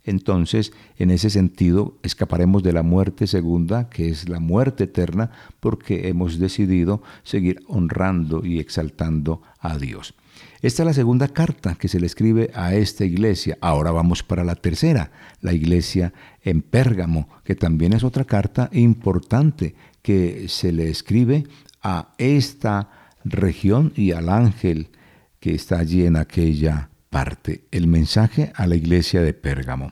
Entonces, 0.03 0.71
en 0.97 1.11
ese 1.11 1.29
sentido, 1.29 1.97
escaparemos 2.01 2.63
de 2.63 2.71
la 2.71 2.81
muerte 2.81 3.27
segunda, 3.27 3.89
que 3.89 4.09
es 4.09 4.29
la 4.29 4.39
muerte 4.39 4.85
eterna, 4.85 5.31
porque 5.59 6.07
hemos 6.07 6.39
decidido 6.39 7.01
seguir 7.23 7.61
honrando 7.67 8.45
y 8.45 8.59
exaltando 8.59 9.41
a 9.59 9.77
Dios. 9.77 10.13
Esta 10.61 10.83
es 10.83 10.87
la 10.87 10.93
segunda 10.93 11.27
carta 11.27 11.75
que 11.75 11.87
se 11.87 11.99
le 11.99 12.07
escribe 12.07 12.49
a 12.53 12.73
esta 12.73 13.05
iglesia. 13.05 13.57
Ahora 13.61 13.91
vamos 13.91 14.23
para 14.23 14.43
la 14.43 14.55
tercera, 14.55 15.11
la 15.41 15.53
iglesia 15.53 16.13
en 16.41 16.61
Pérgamo, 16.61 17.29
que 17.43 17.55
también 17.55 17.93
es 17.93 18.03
otra 18.03 18.25
carta 18.25 18.69
importante 18.73 19.75
que 20.01 20.47
se 20.47 20.71
le 20.71 20.89
escribe 20.89 21.45
a 21.83 22.13
esta 22.17 22.89
región 23.23 23.93
y 23.95 24.11
al 24.11 24.29
ángel 24.29 24.89
que 25.39 25.53
está 25.53 25.79
allí 25.79 26.05
en 26.05 26.15
aquella 26.15 26.89
parte. 27.09 27.65
El 27.71 27.87
mensaje 27.87 28.51
a 28.55 28.65
la 28.65 28.75
iglesia 28.75 29.21
de 29.21 29.33
Pérgamo. 29.33 29.91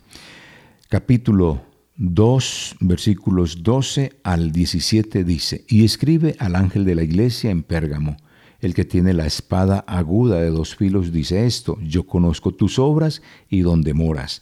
Capítulo 0.90 1.62
2, 1.98 2.78
versículos 2.80 3.62
12 3.64 4.14
al 4.24 4.52
17 4.52 5.24
dice, 5.24 5.64
y 5.68 5.86
escribe 5.86 6.36
al 6.40 6.56
ángel 6.56 6.86
de 6.86 6.96
la 6.96 7.04
iglesia 7.04 7.52
en 7.52 7.64
Pérgamo 7.64 8.18
el 8.66 8.74
que 8.74 8.84
tiene 8.84 9.14
la 9.14 9.28
espada 9.28 9.86
aguda 9.88 10.42
de 10.42 10.50
dos 10.50 10.76
filos 10.76 11.12
dice 11.12 11.46
esto, 11.46 11.78
yo 11.82 12.08
conozco 12.08 12.52
tus 12.52 12.80
obras 12.80 13.22
y 13.48 13.62
dónde 13.62 13.94
moras, 13.94 14.42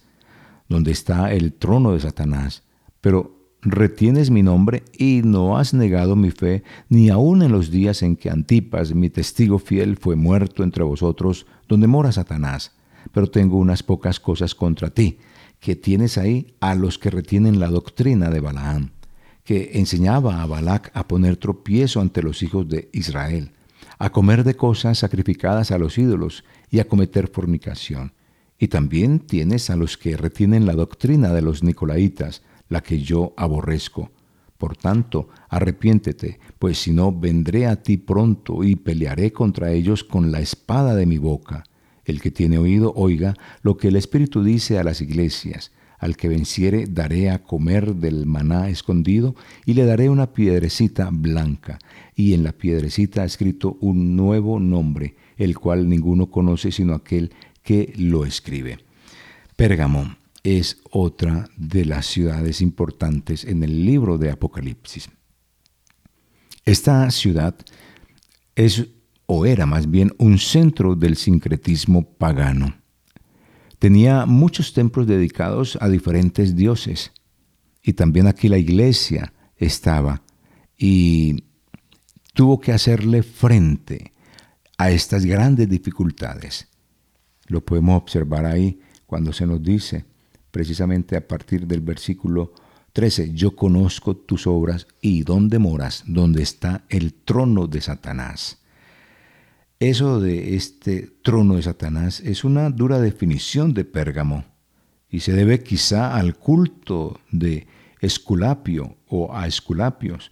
donde 0.70 0.92
está 0.92 1.34
el 1.34 1.52
trono 1.52 1.92
de 1.92 2.00
Satanás, 2.00 2.64
pero 3.02 3.52
retienes 3.62 4.30
mi 4.30 4.42
nombre 4.42 4.84
y 4.98 5.22
no 5.26 5.58
has 5.58 5.74
negado 5.74 6.16
mi 6.16 6.32
fe, 6.32 6.64
ni 6.88 7.10
aun 7.10 7.42
en 7.42 7.52
los 7.52 7.70
días 7.70 8.02
en 8.02 8.16
que 8.16 8.30
Antipas, 8.30 8.96
mi 8.96 9.10
testigo 9.10 9.60
fiel, 9.60 9.98
fue 9.98 10.16
muerto 10.16 10.64
entre 10.64 10.86
vosotros, 10.86 11.46
donde 11.68 11.88
mora 11.88 12.14
Satanás. 12.14 12.72
Pero 13.12 13.28
tengo 13.28 13.58
unas 13.58 13.84
pocas 13.84 14.22
cosas 14.22 14.56
contra 14.56 14.90
ti, 14.90 15.18
que 15.60 15.76
tienes 15.76 16.18
ahí 16.18 16.56
a 16.62 16.76
los 16.76 16.98
que 16.98 17.10
retienen 17.10 17.60
la 17.60 17.68
doctrina 17.68 18.30
de 18.30 18.40
Balaam, 18.40 18.92
que 19.44 19.72
enseñaba 19.74 20.42
a 20.42 20.46
Balac 20.46 20.92
a 20.94 21.10
poner 21.10 21.36
tropiezo 21.36 22.00
ante 22.00 22.24
los 22.24 22.42
hijos 22.42 22.70
de 22.70 22.90
Israel 22.94 23.52
a 24.04 24.10
comer 24.10 24.44
de 24.44 24.58
cosas 24.58 24.98
sacrificadas 24.98 25.72
a 25.72 25.78
los 25.78 25.98
ídolos 25.98 26.44
y 26.70 26.82
a 26.82 26.90
cometer 26.90 27.30
fornicación. 27.30 28.12
Y 28.60 28.68
también 28.68 29.20
tienes 29.20 29.70
a 29.70 29.78
los 29.78 29.98
que 29.98 30.18
retienen 30.18 30.66
la 30.66 30.74
doctrina 30.74 31.32
de 31.32 31.42
los 31.42 31.64
nicolaitas, 31.64 32.42
la 32.68 32.84
que 32.84 33.02
yo 33.02 33.34
aborrezco. 33.38 34.12
Por 34.58 34.76
tanto, 34.76 35.30
arrepiéntete, 35.48 36.42
pues 36.60 36.80
si 36.80 36.92
no, 36.92 37.18
vendré 37.18 37.66
a 37.66 37.82
ti 37.82 37.96
pronto 37.96 38.66
y 38.66 38.76
pelearé 38.76 39.32
contra 39.32 39.72
ellos 39.72 40.04
con 40.04 40.34
la 40.34 40.42
espada 40.42 40.96
de 40.96 41.06
mi 41.06 41.18
boca. 41.18 41.64
El 42.04 42.20
que 42.20 42.30
tiene 42.30 42.58
oído, 42.58 42.92
oiga 42.98 43.36
lo 43.62 43.78
que 43.78 43.88
el 43.88 43.96
Espíritu 43.96 44.44
dice 44.44 44.80
a 44.80 44.84
las 44.84 45.00
iglesias. 45.00 45.72
Al 46.04 46.18
que 46.18 46.28
venciere 46.28 46.86
daré 46.86 47.30
a 47.30 47.42
comer 47.42 47.96
del 47.96 48.26
maná 48.26 48.68
escondido 48.68 49.38
y 49.66 49.74
le 49.74 49.86
daré 49.86 50.10
una 50.10 50.34
piedrecita 50.34 51.10
blanca, 51.14 51.80
y 52.14 52.34
en 52.34 52.44
la 52.44 52.52
piedrecita 52.52 53.22
ha 53.22 53.26
escrito 53.26 53.78
un 53.80 54.18
nuevo 54.18 54.60
nombre, 54.60 55.16
el 55.38 55.58
cual 55.58 55.88
ninguno 55.88 56.30
conoce 56.30 56.74
sino 56.74 56.94
aquel 56.94 57.32
que 57.62 57.94
lo 57.96 58.26
escribe. 58.26 58.80
Pérgamo 59.56 60.18
es 60.44 60.82
otra 60.92 61.48
de 61.56 61.86
las 61.86 62.06
ciudades 62.06 62.60
importantes 62.60 63.46
en 63.46 63.64
el 63.64 63.86
libro 63.86 64.18
de 64.18 64.30
Apocalipsis. 64.30 65.10
Esta 66.66 67.10
ciudad 67.12 67.56
es 68.58 68.90
o 69.26 69.46
era 69.46 69.66
más 69.66 69.90
bien 69.90 70.12
un 70.18 70.38
centro 70.38 70.98
del 70.98 71.16
sincretismo 71.16 72.04
pagano 72.04 72.83
tenía 73.84 74.26
muchos 74.26 74.72
templos 74.72 75.08
dedicados 75.08 75.78
a 75.82 75.90
diferentes 75.90 76.56
dioses. 76.56 77.12
Y 77.82 77.92
también 77.92 78.28
aquí 78.28 78.48
la 78.48 78.58
iglesia 78.58 79.34
estaba 79.58 80.22
y 80.78 81.44
tuvo 82.34 82.62
que 82.62 82.72
hacerle 82.72 83.24
frente 83.24 84.14
a 84.78 84.90
estas 84.90 85.26
grandes 85.26 85.68
dificultades. 85.68 86.70
Lo 87.48 87.60
podemos 87.60 88.02
observar 88.02 88.46
ahí 88.46 88.80
cuando 89.06 89.34
se 89.34 89.46
nos 89.46 89.62
dice, 89.62 90.06
precisamente 90.50 91.18
a 91.18 91.28
partir 91.28 91.68
del 91.68 91.82
versículo 91.82 92.54
13, 92.94 93.34
yo 93.34 93.54
conozco 93.54 94.16
tus 94.16 94.48
obras 94.48 94.88
y 95.02 95.24
dónde 95.24 95.60
moras, 95.60 96.06
donde 96.08 96.42
está 96.42 96.86
el 96.88 97.14
trono 97.14 97.68
de 97.68 97.82
Satanás. 97.82 98.63
Eso 99.84 100.22
de 100.22 100.56
este 100.56 101.12
trono 101.24 101.58
de 101.58 101.64
Satanás 101.64 102.22
es 102.22 102.46
una 102.46 102.70
dura 102.70 103.02
definición 103.02 103.74
de 103.74 103.84
Pérgamo 103.84 104.46
y 105.10 105.20
se 105.20 105.34
debe 105.34 105.62
quizá 105.62 106.16
al 106.16 106.38
culto 106.38 107.20
de 107.32 107.68
Esculapio 108.00 108.96
o 109.10 109.36
a 109.36 109.46
Esculapios, 109.46 110.32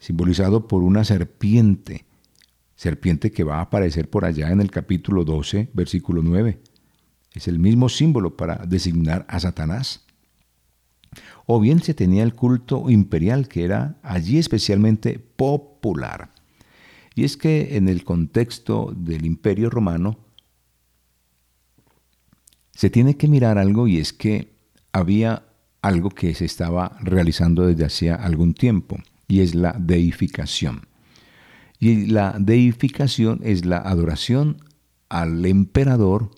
simbolizado 0.00 0.68
por 0.68 0.84
una 0.84 1.02
serpiente, 1.02 2.06
serpiente 2.76 3.32
que 3.32 3.42
va 3.42 3.56
a 3.56 3.62
aparecer 3.62 4.08
por 4.08 4.24
allá 4.24 4.52
en 4.52 4.60
el 4.60 4.70
capítulo 4.70 5.24
12, 5.24 5.70
versículo 5.72 6.22
9. 6.22 6.60
Es 7.32 7.48
el 7.48 7.58
mismo 7.58 7.88
símbolo 7.88 8.36
para 8.36 8.64
designar 8.66 9.26
a 9.28 9.40
Satanás. 9.40 10.04
o 11.44 11.58
bien 11.58 11.82
se 11.82 11.92
tenía 11.92 12.22
el 12.22 12.36
culto 12.36 12.88
imperial 12.88 13.48
que 13.48 13.64
era 13.64 13.98
allí 14.04 14.38
especialmente 14.38 15.18
popular. 15.18 16.33
Y 17.14 17.24
es 17.24 17.36
que 17.36 17.76
en 17.76 17.88
el 17.88 18.04
contexto 18.04 18.92
del 18.96 19.24
imperio 19.24 19.70
romano 19.70 20.18
se 22.72 22.90
tiene 22.90 23.16
que 23.16 23.28
mirar 23.28 23.58
algo 23.58 23.86
y 23.86 23.98
es 23.98 24.12
que 24.12 24.52
había 24.92 25.44
algo 25.80 26.10
que 26.10 26.34
se 26.34 26.44
estaba 26.44 26.96
realizando 27.00 27.66
desde 27.66 27.84
hacía 27.84 28.14
algún 28.14 28.54
tiempo 28.54 28.98
y 29.28 29.40
es 29.40 29.54
la 29.54 29.76
deificación. 29.78 30.86
Y 31.78 32.06
la 32.06 32.36
deificación 32.38 33.40
es 33.42 33.64
la 33.64 33.78
adoración 33.78 34.56
al 35.08 35.44
emperador, 35.44 36.30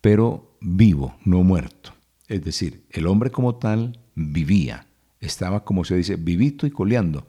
pero 0.00 0.56
vivo, 0.60 1.16
no 1.24 1.42
muerto. 1.42 1.92
Es 2.26 2.42
decir, 2.44 2.84
el 2.90 3.06
hombre 3.06 3.30
como 3.30 3.56
tal 3.56 3.98
vivía, 4.14 4.86
estaba 5.20 5.64
como 5.64 5.84
se 5.84 5.96
dice, 5.96 6.16
vivito 6.16 6.66
y 6.66 6.70
coleando. 6.70 7.26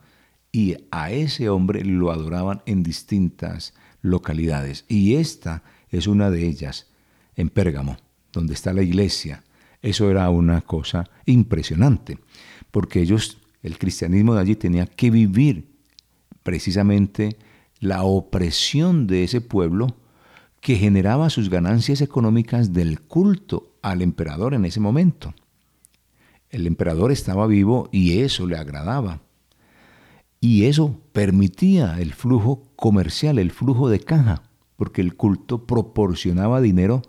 Y 0.51 0.77
a 0.91 1.12
ese 1.12 1.50
hombre 1.50 1.84
lo 1.84 2.12
adoraban 2.12 2.62
en 2.65 2.84
distintas 2.84 3.74
localidades. 4.01 4.86
Y 4.88 5.15
esta 5.15 5.63
es 5.89 6.08
una 6.08 6.29
de 6.32 6.48
ellas, 6.48 6.88
en 7.36 7.50
Pérgamo, 7.50 7.98
donde 8.32 8.53
está 8.53 8.74
la 8.74 8.82
iglesia. 8.82 9.44
Eso 9.82 10.10
era 10.10 10.29
una 10.29 10.62
cosa 10.62 11.10
impresionante, 11.25 12.20
porque 12.72 13.01
ellos, 13.01 13.38
el 13.63 13.77
cristianismo 13.77 14.34
de 14.34 14.41
allí 14.41 14.56
tenía 14.56 14.86
que 14.86 15.10
vivir 15.10 15.70
precisamente 16.44 17.38
la 17.79 18.03
opresión 18.03 19.08
de 19.08 19.24
ese 19.24 19.41
pueblo 19.41 19.96
que 20.62 20.75
generaba 20.75 21.29
sus 21.29 21.50
ganancias 21.50 22.01
económicas 22.01 22.74
del 22.74 23.01
culto 23.01 23.75
al 23.82 24.01
emperador 24.01 24.53
en 24.53 24.65
ese 24.65 24.79
momento. 24.79 25.34
El 26.50 26.68
emperador 26.68 27.12
estaba 27.12 27.48
vivo 27.48 27.89
y 27.91 28.20
eso 28.20 28.46
le 28.48 28.58
agradaba. 28.58 29.22
Y 30.41 30.65
eso 30.65 31.01
permitía 31.12 32.00
el 32.00 32.13
flujo 32.13 32.63
comercial, 32.75 33.39
el 33.39 33.51
flujo 33.51 33.89
de 33.89 34.00
caja, 34.00 34.43
porque 34.77 35.01
el 35.01 35.15
culto 35.15 35.65
proporcionaba 35.65 36.62
dinero, 36.62 37.01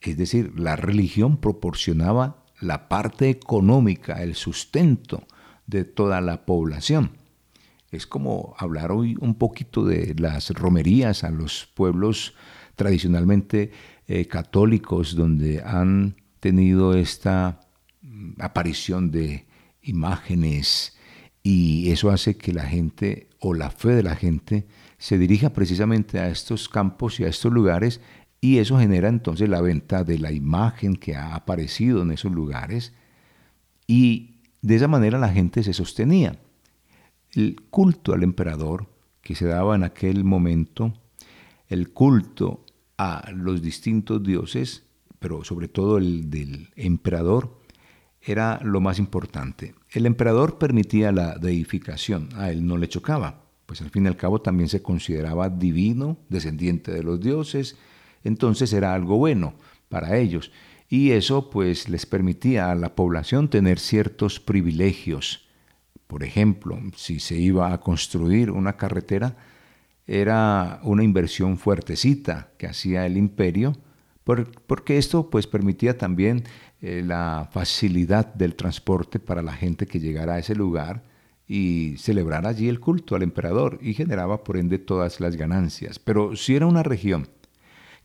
es 0.00 0.16
decir, 0.16 0.52
la 0.58 0.76
religión 0.76 1.38
proporcionaba 1.38 2.44
la 2.60 2.88
parte 2.88 3.28
económica, 3.28 4.22
el 4.22 4.34
sustento 4.34 5.26
de 5.66 5.84
toda 5.84 6.20
la 6.20 6.46
población. 6.46 7.10
Es 7.90 8.06
como 8.06 8.54
hablar 8.58 8.92
hoy 8.92 9.16
un 9.20 9.34
poquito 9.34 9.84
de 9.84 10.14
las 10.18 10.50
romerías 10.50 11.24
a 11.24 11.30
los 11.30 11.68
pueblos 11.74 12.34
tradicionalmente 12.76 13.72
eh, 14.06 14.26
católicos 14.26 15.16
donde 15.16 15.62
han 15.62 16.16
tenido 16.40 16.94
esta 16.94 17.60
mm, 18.02 18.40
aparición 18.40 19.10
de 19.10 19.46
imágenes 19.82 20.95
y 21.48 21.92
eso 21.92 22.10
hace 22.10 22.36
que 22.36 22.52
la 22.52 22.64
gente 22.64 23.28
o 23.38 23.54
la 23.54 23.70
fe 23.70 23.90
de 23.90 24.02
la 24.02 24.16
gente 24.16 24.66
se 24.98 25.16
dirija 25.16 25.50
precisamente 25.50 26.18
a 26.18 26.28
estos 26.28 26.68
campos 26.68 27.20
y 27.20 27.24
a 27.24 27.28
estos 27.28 27.52
lugares 27.52 28.00
y 28.40 28.58
eso 28.58 28.80
genera 28.80 29.08
entonces 29.08 29.48
la 29.48 29.60
venta 29.60 30.02
de 30.02 30.18
la 30.18 30.32
imagen 30.32 30.96
que 30.96 31.14
ha 31.14 31.36
aparecido 31.36 32.02
en 32.02 32.10
esos 32.10 32.32
lugares 32.32 32.94
y 33.86 34.40
de 34.60 34.74
esa 34.74 34.88
manera 34.88 35.20
la 35.20 35.28
gente 35.28 35.62
se 35.62 35.72
sostenía. 35.72 36.36
El 37.30 37.60
culto 37.70 38.12
al 38.12 38.24
emperador 38.24 38.88
que 39.22 39.36
se 39.36 39.46
daba 39.46 39.76
en 39.76 39.84
aquel 39.84 40.24
momento, 40.24 40.94
el 41.68 41.90
culto 41.90 42.66
a 42.98 43.30
los 43.30 43.62
distintos 43.62 44.20
dioses, 44.20 44.82
pero 45.20 45.44
sobre 45.44 45.68
todo 45.68 45.98
el 45.98 46.28
del 46.28 46.70
emperador, 46.74 47.56
era 48.26 48.60
lo 48.62 48.80
más 48.80 48.98
importante. 48.98 49.74
El 49.90 50.04
emperador 50.04 50.58
permitía 50.58 51.12
la 51.12 51.38
deificación, 51.38 52.28
a 52.34 52.50
él 52.50 52.66
no 52.66 52.76
le 52.76 52.88
chocaba, 52.88 53.44
pues 53.66 53.80
al 53.80 53.90
fin 53.90 54.04
y 54.04 54.08
al 54.08 54.16
cabo 54.16 54.40
también 54.40 54.68
se 54.68 54.82
consideraba 54.82 55.48
divino, 55.48 56.18
descendiente 56.28 56.90
de 56.92 57.04
los 57.04 57.20
dioses, 57.20 57.76
entonces 58.24 58.72
era 58.72 58.92
algo 58.94 59.16
bueno 59.16 59.54
para 59.88 60.18
ellos. 60.18 60.50
Y 60.88 61.12
eso 61.12 61.50
pues 61.50 61.88
les 61.88 62.04
permitía 62.04 62.70
a 62.70 62.74
la 62.74 62.94
población 62.94 63.48
tener 63.48 63.78
ciertos 63.78 64.40
privilegios. 64.40 65.48
Por 66.08 66.24
ejemplo, 66.24 66.80
si 66.96 67.20
se 67.20 67.36
iba 67.36 67.72
a 67.72 67.80
construir 67.80 68.50
una 68.50 68.76
carretera, 68.76 69.36
era 70.06 70.80
una 70.82 71.02
inversión 71.04 71.58
fuertecita 71.58 72.50
que 72.58 72.66
hacía 72.66 73.06
el 73.06 73.16
imperio, 73.16 73.76
porque 74.24 74.98
esto 74.98 75.30
pues 75.30 75.46
permitía 75.46 75.98
también 75.98 76.44
eh, 76.82 77.02
la 77.04 77.48
facilidad 77.52 78.34
del 78.34 78.54
transporte 78.54 79.18
para 79.18 79.42
la 79.42 79.52
gente 79.52 79.86
que 79.86 80.00
llegara 80.00 80.34
a 80.34 80.38
ese 80.38 80.54
lugar 80.54 81.02
y 81.48 81.94
celebrar 81.98 82.46
allí 82.46 82.68
el 82.68 82.80
culto 82.80 83.14
al 83.14 83.22
emperador 83.22 83.78
y 83.80 83.94
generaba 83.94 84.44
por 84.44 84.56
ende 84.56 84.78
todas 84.78 85.20
las 85.20 85.36
ganancias. 85.36 85.98
Pero 85.98 86.36
si 86.36 86.56
era 86.56 86.66
una 86.66 86.82
región 86.82 87.28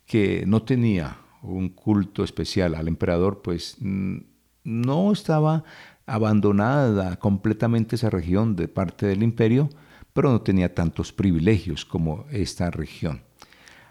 que 0.06 0.44
no 0.46 0.62
tenía 0.62 1.18
un 1.42 1.70
culto 1.70 2.24
especial 2.24 2.74
al 2.74 2.88
emperador, 2.88 3.42
pues 3.42 3.76
mm, 3.80 4.18
no 4.64 5.12
estaba 5.12 5.64
abandonada 6.06 7.16
completamente 7.16 7.96
esa 7.96 8.10
región 8.10 8.56
de 8.56 8.68
parte 8.68 9.06
del 9.06 9.22
imperio, 9.22 9.68
pero 10.12 10.30
no 10.30 10.40
tenía 10.42 10.74
tantos 10.74 11.12
privilegios 11.12 11.84
como 11.84 12.26
esta 12.30 12.70
región. 12.70 13.22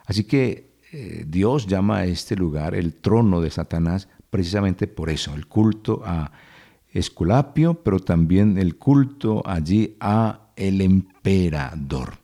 Así 0.05 0.23
que 0.23 0.71
eh, 0.91 1.23
Dios 1.27 1.67
llama 1.67 1.99
a 1.99 2.05
este 2.05 2.35
lugar 2.35 2.75
el 2.75 2.93
trono 2.93 3.41
de 3.41 3.49
Satanás 3.49 4.07
precisamente 4.31 4.87
por 4.87 5.11
eso, 5.11 5.35
el 5.35 5.45
culto 5.45 6.01
a 6.03 6.31
Esculapio, 6.91 7.75
pero 7.83 7.99
también 7.99 8.57
el 8.57 8.77
culto 8.77 9.43
allí 9.45 9.95
a 9.99 10.49
el 10.55 10.81
emperador. 10.81 12.17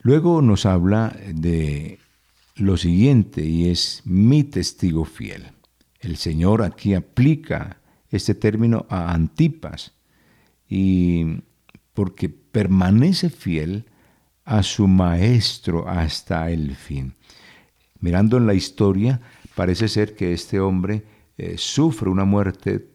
Luego 0.00 0.42
nos 0.42 0.66
habla 0.66 1.16
de 1.32 2.00
lo 2.56 2.76
siguiente 2.76 3.44
y 3.44 3.68
es 3.68 4.02
mi 4.04 4.42
testigo 4.42 5.04
fiel. 5.04 5.52
El 6.00 6.16
Señor 6.16 6.62
aquí 6.62 6.94
aplica 6.94 7.78
este 8.10 8.34
término 8.34 8.84
a 8.88 9.12
Antipas 9.12 9.92
y 10.68 11.42
porque 11.94 12.28
permanece 12.28 13.30
fiel 13.30 13.86
a 14.44 14.62
su 14.62 14.88
maestro 14.88 15.88
hasta 15.88 16.50
el 16.50 16.74
fin. 16.74 17.14
Mirando 18.00 18.36
en 18.36 18.46
la 18.46 18.54
historia, 18.54 19.20
parece 19.54 19.88
ser 19.88 20.14
que 20.14 20.32
este 20.32 20.60
hombre 20.60 21.04
eh, 21.38 21.54
sufre 21.56 22.10
una 22.10 22.24
muerte 22.24 22.86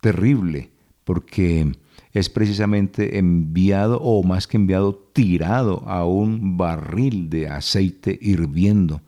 terrible 0.00 0.70
porque 1.04 1.72
es 2.12 2.28
precisamente 2.28 3.18
enviado 3.18 4.00
o 4.00 4.22
más 4.22 4.46
que 4.46 4.56
enviado, 4.56 4.94
tirado 5.12 5.82
a 5.86 6.04
un 6.04 6.56
barril 6.56 7.30
de 7.30 7.48
aceite 7.48 8.18
hirviendo, 8.20 9.00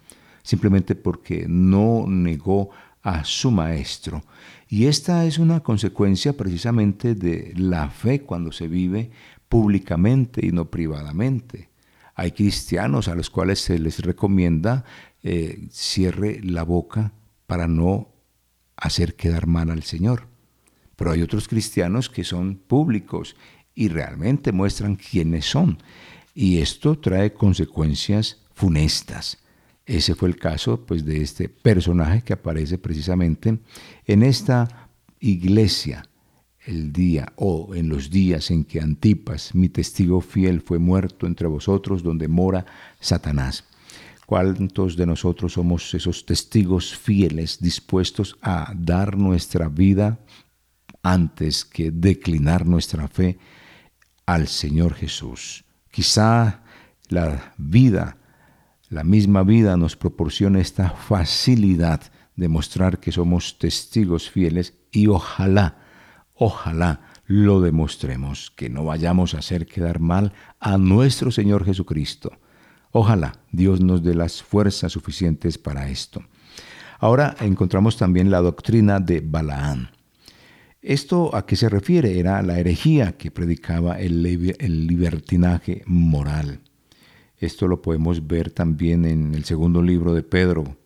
simplemente 0.42 0.94
porque 0.94 1.46
no 1.48 2.06
negó 2.08 2.70
a 3.02 3.24
su 3.24 3.50
maestro. 3.50 4.22
Y 4.68 4.86
esta 4.86 5.24
es 5.26 5.38
una 5.38 5.60
consecuencia 5.60 6.36
precisamente 6.36 7.14
de 7.14 7.52
la 7.56 7.90
fe 7.90 8.22
cuando 8.22 8.50
se 8.50 8.66
vive 8.66 9.10
públicamente 9.48 10.44
y 10.44 10.50
no 10.50 10.64
privadamente. 10.70 11.68
Hay 12.16 12.32
cristianos 12.32 13.08
a 13.08 13.14
los 13.14 13.28
cuales 13.28 13.60
se 13.60 13.78
les 13.78 14.00
recomienda 14.00 14.84
eh, 15.24 15.68
cierre 15.70 16.40
la 16.42 16.62
boca 16.64 17.12
para 17.46 17.66
no 17.66 18.12
hacer 18.76 19.16
quedar 19.16 19.46
mal 19.46 19.70
al 19.70 19.82
Señor. 19.82 20.26
Pero 20.96 21.12
hay 21.12 21.22
otros 21.22 21.48
cristianos 21.48 22.10
que 22.10 22.24
son 22.24 22.56
públicos 22.56 23.34
y 23.74 23.88
realmente 23.88 24.52
muestran 24.52 24.96
quiénes 24.96 25.46
son. 25.46 25.78
Y 26.34 26.58
esto 26.58 26.98
trae 26.98 27.32
consecuencias 27.32 28.42
funestas. 28.54 29.38
Ese 29.86 30.14
fue 30.14 30.28
el 30.28 30.36
caso 30.36 30.84
pues, 30.84 31.04
de 31.04 31.22
este 31.22 31.48
personaje 31.48 32.22
que 32.22 32.34
aparece 32.34 32.76
precisamente 32.76 33.58
en 34.06 34.22
esta 34.22 34.90
iglesia 35.20 36.06
el 36.66 36.92
día 36.92 37.32
o 37.36 37.74
en 37.74 37.88
los 37.88 38.10
días 38.10 38.50
en 38.50 38.64
que 38.64 38.80
Antipas, 38.80 39.54
mi 39.54 39.68
testigo 39.68 40.20
fiel, 40.20 40.60
fue 40.60 40.78
muerto 40.78 41.26
entre 41.26 41.46
vosotros 41.46 42.02
donde 42.02 42.28
mora 42.28 42.66
Satanás. 43.00 43.64
¿Cuántos 44.26 44.96
de 44.96 45.06
nosotros 45.06 45.52
somos 45.54 45.92
esos 45.94 46.24
testigos 46.24 46.96
fieles 46.96 47.60
dispuestos 47.60 48.36
a 48.40 48.72
dar 48.74 49.16
nuestra 49.16 49.68
vida 49.68 50.18
antes 51.02 51.64
que 51.64 51.90
declinar 51.90 52.66
nuestra 52.66 53.08
fe 53.08 53.38
al 54.26 54.48
Señor 54.48 54.94
Jesús? 54.94 55.64
Quizá 55.90 56.62
la 57.08 57.54
vida, 57.58 58.16
la 58.88 59.04
misma 59.04 59.42
vida 59.42 59.76
nos 59.76 59.96
proporciona 59.96 60.60
esta 60.60 60.90
facilidad 60.90 62.00
de 62.34 62.48
mostrar 62.48 62.98
que 62.98 63.12
somos 63.12 63.58
testigos 63.58 64.30
fieles 64.30 64.74
y 64.90 65.06
ojalá 65.06 65.84
Ojalá 66.34 67.00
lo 67.26 67.60
demostremos, 67.60 68.50
que 68.50 68.68
no 68.68 68.84
vayamos 68.84 69.34
a 69.34 69.38
hacer 69.38 69.66
quedar 69.66 70.00
mal 70.00 70.32
a 70.58 70.78
nuestro 70.78 71.30
Señor 71.30 71.64
Jesucristo. 71.64 72.32
Ojalá 72.96 73.40
Dios 73.50 73.80
nos 73.80 74.04
dé 74.04 74.14
las 74.14 74.40
fuerzas 74.40 74.92
suficientes 74.92 75.58
para 75.58 75.88
esto. 75.88 76.22
Ahora 77.00 77.34
encontramos 77.40 77.96
también 77.96 78.30
la 78.30 78.40
doctrina 78.40 79.00
de 79.00 79.20
Balaán. 79.20 79.90
¿Esto 80.80 81.34
a 81.34 81.44
qué 81.44 81.56
se 81.56 81.68
refiere? 81.68 82.20
Era 82.20 82.40
la 82.42 82.60
herejía 82.60 83.16
que 83.16 83.32
predicaba 83.32 83.98
el, 83.98 84.22
libertinaje 84.86 85.82
moral. 85.86 86.60
Esto 87.36 87.66
lo 87.66 87.82
podemos 87.82 88.24
ver 88.28 88.52
también 88.52 89.04
en 89.04 89.34
el 89.34 89.44
segundo 89.44 89.82
libro 89.82 90.14
de 90.14 90.22
Pedro, 90.22 90.76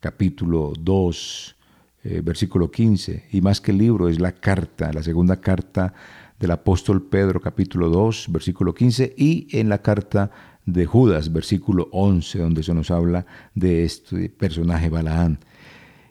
capítulo 0.00 0.72
2, 0.80 1.56
eh, 2.02 2.22
versículo 2.24 2.72
15. 2.72 3.28
Y 3.30 3.40
más 3.40 3.60
que 3.60 3.70
el 3.70 3.78
libro, 3.78 4.08
es 4.08 4.18
la 4.18 4.32
carta, 4.32 4.92
la 4.92 5.04
segunda 5.04 5.40
carta 5.40 5.94
del 6.40 6.50
apóstol 6.50 7.06
Pedro, 7.06 7.40
capítulo 7.40 7.88
2, 7.88 8.26
versículo 8.30 8.74
15, 8.74 9.14
y 9.16 9.46
en 9.56 9.68
la 9.68 9.78
carta 9.78 10.51
de 10.66 10.86
Judas, 10.86 11.32
versículo 11.32 11.88
11, 11.92 12.38
donde 12.38 12.62
se 12.62 12.74
nos 12.74 12.90
habla 12.90 13.26
de 13.54 13.84
este 13.84 14.28
personaje 14.28 14.88
Balaán. 14.88 15.38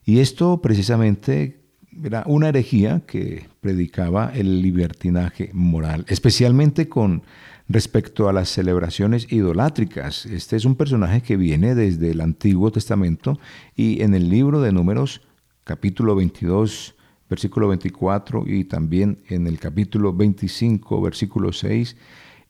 Y 0.06 0.20
esto 0.20 0.62
precisamente 0.62 1.62
era 2.04 2.24
una 2.26 2.50
herejía 2.50 3.02
que 3.06 3.48
predicaba 3.60 4.32
el 4.34 4.62
libertinaje 4.62 5.52
moral, 5.54 6.06
especialmente 6.08 6.88
con 6.88 7.24
respecto 7.68 8.28
a 8.28 8.34
las 8.34 8.50
celebraciones 8.50 9.32
idolátricas. 9.32 10.26
Este 10.26 10.56
es 10.56 10.66
un 10.66 10.76
personaje 10.76 11.22
que 11.22 11.38
viene 11.38 11.76
desde 11.76 12.12
el 12.12 12.22
Antiguo 12.22 12.72
Testamento 12.72 13.40
y 13.76 14.02
en 14.02 14.14
el 14.14 14.30
libro 14.30 14.62
de 14.62 14.72
Números, 14.72 15.22
capítulo 15.64 16.16
22, 16.16 16.96
versículo 17.30 17.70
24 17.70 18.44
y 18.48 18.66
también 18.66 19.20
en 19.30 19.48
el 19.48 19.60
capítulo 19.60 20.14
25, 20.14 21.02
versículo 21.02 21.54
6 21.54 21.96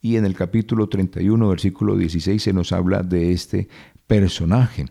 y 0.01 0.17
en 0.17 0.25
el 0.25 0.33
capítulo 0.33 0.89
31, 0.89 1.47
versículo 1.47 1.95
16 1.95 2.41
se 2.41 2.53
nos 2.53 2.71
habla 2.71 3.03
de 3.03 3.31
este 3.31 3.69
personaje. 4.07 4.87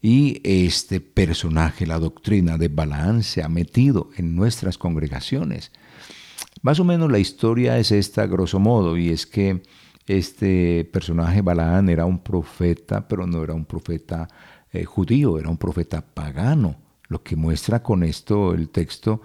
Y 0.00 0.40
este 0.44 1.00
personaje, 1.00 1.86
la 1.86 1.98
doctrina 1.98 2.56
de 2.56 2.68
Balaán, 2.68 3.22
se 3.22 3.42
ha 3.42 3.48
metido 3.48 4.10
en 4.16 4.36
nuestras 4.36 4.78
congregaciones. 4.78 5.72
Más 6.62 6.78
o 6.78 6.84
menos 6.84 7.10
la 7.10 7.18
historia 7.18 7.78
es 7.78 7.90
esta, 7.90 8.26
grosso 8.26 8.60
modo, 8.60 8.96
y 8.96 9.08
es 9.08 9.26
que 9.26 9.62
este 10.06 10.88
personaje 10.92 11.40
Balaán 11.40 11.88
era 11.88 12.04
un 12.04 12.18
profeta, 12.18 13.08
pero 13.08 13.26
no 13.26 13.42
era 13.42 13.54
un 13.54 13.64
profeta 13.64 14.28
eh, 14.72 14.84
judío, 14.84 15.38
era 15.38 15.48
un 15.48 15.58
profeta 15.58 16.02
pagano. 16.02 16.76
Lo 17.08 17.22
que 17.22 17.34
muestra 17.34 17.82
con 17.82 18.02
esto 18.02 18.54
el 18.54 18.68
texto 18.68 19.20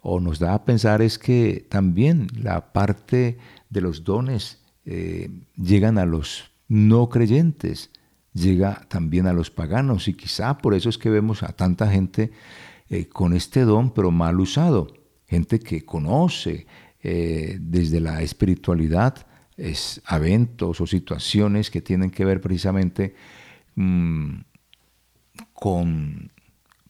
o 0.00 0.18
nos 0.18 0.38
da 0.38 0.54
a 0.54 0.64
pensar 0.64 1.02
es 1.02 1.18
que 1.18 1.66
también 1.68 2.28
la 2.34 2.72
parte 2.72 3.38
de 3.70 3.80
los 3.80 4.04
dones 4.04 4.61
eh, 4.84 5.30
llegan 5.56 5.98
a 5.98 6.06
los 6.06 6.50
no 6.68 7.08
creyentes 7.08 7.90
llega 8.34 8.86
también 8.88 9.26
a 9.26 9.32
los 9.32 9.50
paganos 9.50 10.08
y 10.08 10.14
quizá 10.14 10.58
por 10.58 10.74
eso 10.74 10.88
es 10.88 10.98
que 10.98 11.10
vemos 11.10 11.42
a 11.42 11.48
tanta 11.48 11.90
gente 11.90 12.32
eh, 12.88 13.06
con 13.06 13.34
este 13.34 13.60
don 13.60 13.92
pero 13.92 14.10
mal 14.10 14.40
usado, 14.40 14.92
gente 15.26 15.58
que 15.58 15.84
conoce 15.84 16.66
eh, 17.02 17.58
desde 17.60 18.00
la 18.00 18.22
espiritualidad 18.22 19.26
es, 19.56 20.02
eventos 20.10 20.80
o 20.80 20.86
situaciones 20.86 21.70
que 21.70 21.82
tienen 21.82 22.10
que 22.10 22.24
ver 22.24 22.40
precisamente 22.40 23.14
mm, 23.74 24.40
con 25.52 26.30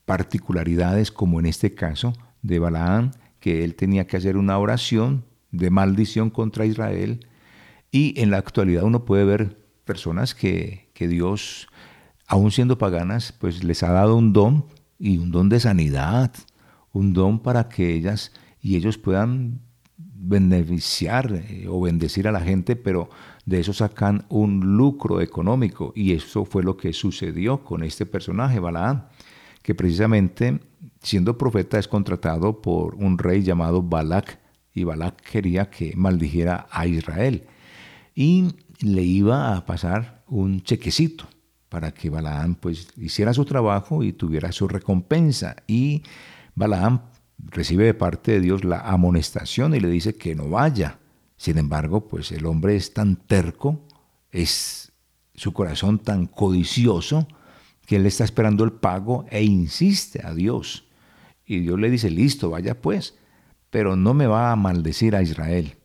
particularidades 0.05 1.11
como 1.11 1.41
en 1.41 1.47
este 1.47 1.75
caso 1.75 2.13
de 2.43 2.59
Balaán, 2.59 3.13
que 3.41 3.65
él 3.65 3.75
tenía 3.75 4.07
que 4.07 4.17
hacer 4.17 4.37
una 4.37 4.59
oración 4.59 5.25
de 5.51 5.71
maldición 5.71 6.31
contra 6.31 6.67
Israel 6.67 7.27
y 7.93 8.19
en 8.21 8.31
la 8.31 8.39
actualidad 8.39 8.85
uno 8.85 9.05
puede 9.05 9.25
ver 9.25 9.59
personas 9.85 10.35
que, 10.35 10.89
Dios, 10.99 11.69
aún 12.27 12.51
siendo 12.51 12.79
paganas, 12.79 13.33
pues 13.33 13.63
les 13.65 13.83
ha 13.83 13.93
dado 13.93 14.17
un 14.17 14.33
don 14.33 14.67
y 14.99 15.19
un 15.19 15.31
don 15.31 15.49
de 15.49 15.61
sanidad, 15.61 16.33
un 16.93 17.13
don 17.13 17.41
para 17.41 17.69
que 17.69 17.93
ellas 17.93 18.33
y 18.61 18.77
ellos 18.77 18.99
puedan 18.99 19.61
beneficiar 19.97 21.43
o 21.69 21.81
bendecir 21.81 22.29
a 22.29 22.33
la 22.33 22.41
gente, 22.41 22.77
pero 22.77 23.11
de 23.45 23.59
eso 23.59 23.73
sacan 23.73 24.25
un 24.29 24.77
lucro 24.77 25.21
económico. 25.21 25.93
Y 25.97 26.13
eso 26.13 26.45
fue 26.45 26.63
lo 26.63 26.77
que 26.77 26.93
sucedió 26.93 27.65
con 27.65 27.83
este 27.83 28.07
personaje, 28.07 28.61
Balaán, 28.61 29.09
que 29.63 29.75
precisamente 29.75 30.61
siendo 31.03 31.37
profeta 31.37 31.79
es 31.79 31.89
contratado 31.89 32.63
por 32.63 32.95
un 32.95 33.19
rey 33.19 33.43
llamado 33.43 33.83
Balak, 33.83 34.39
y 34.73 34.85
Balak 34.85 35.21
quería 35.21 35.69
que 35.69 35.95
maldijera 35.97 36.69
a 36.71 36.87
Israel. 36.87 37.45
Y 38.15 38.49
le 38.81 39.03
iba 39.03 39.57
a 39.57 39.65
pasar 39.65 40.25
un 40.29 40.63
chequecito 40.63 41.27
para 41.69 41.93
que 41.93 42.11
Balaam 42.11 42.55
pues 42.55 42.89
hiciera 42.97 43.33
su 43.33 43.45
trabajo 43.45 44.03
y 44.03 44.13
tuviera 44.13 44.53
su 44.53 44.69
recompensa. 44.69 45.57
Y 45.67 46.03
Balaam 46.55 47.03
recibe 47.39 47.85
de 47.85 47.95
parte 47.95 48.33
de 48.33 48.41
Dios 48.41 48.65
la 48.65 48.81
amonestación 48.81 49.75
y 49.75 49.81
le 49.81 49.89
dice 49.89 50.15
que 50.15 50.35
no 50.35 50.49
vaya. 50.49 50.99
Sin 51.37 51.59
embargo, 51.59 52.07
pues 52.07 52.31
el 52.33 52.47
hombre 52.47 52.77
es 52.77 52.93
tan 52.93 53.17
terco, 53.17 53.81
es 54.31 54.93
su 55.35 55.53
corazón 55.53 55.99
tan 55.99 56.27
codicioso, 56.27 57.27
que 57.87 57.97
él 57.97 58.07
está 58.07 58.25
esperando 58.25 58.65
el 58.65 58.73
pago 58.73 59.27
e 59.31 59.43
insiste 59.43 60.25
a 60.25 60.35
Dios. 60.35 60.85
Y 61.45 61.61
Dios 61.61 61.81
le 61.81 61.91
dice, 61.91 62.11
listo, 62.11 62.51
vaya 62.51 62.81
pues, 62.81 63.15
pero 63.71 63.97
no 63.97 64.15
me 64.15 64.27
va 64.27 64.53
a 64.53 64.57
maldecir 64.57 65.17
a 65.17 65.23
Israel. 65.23 65.77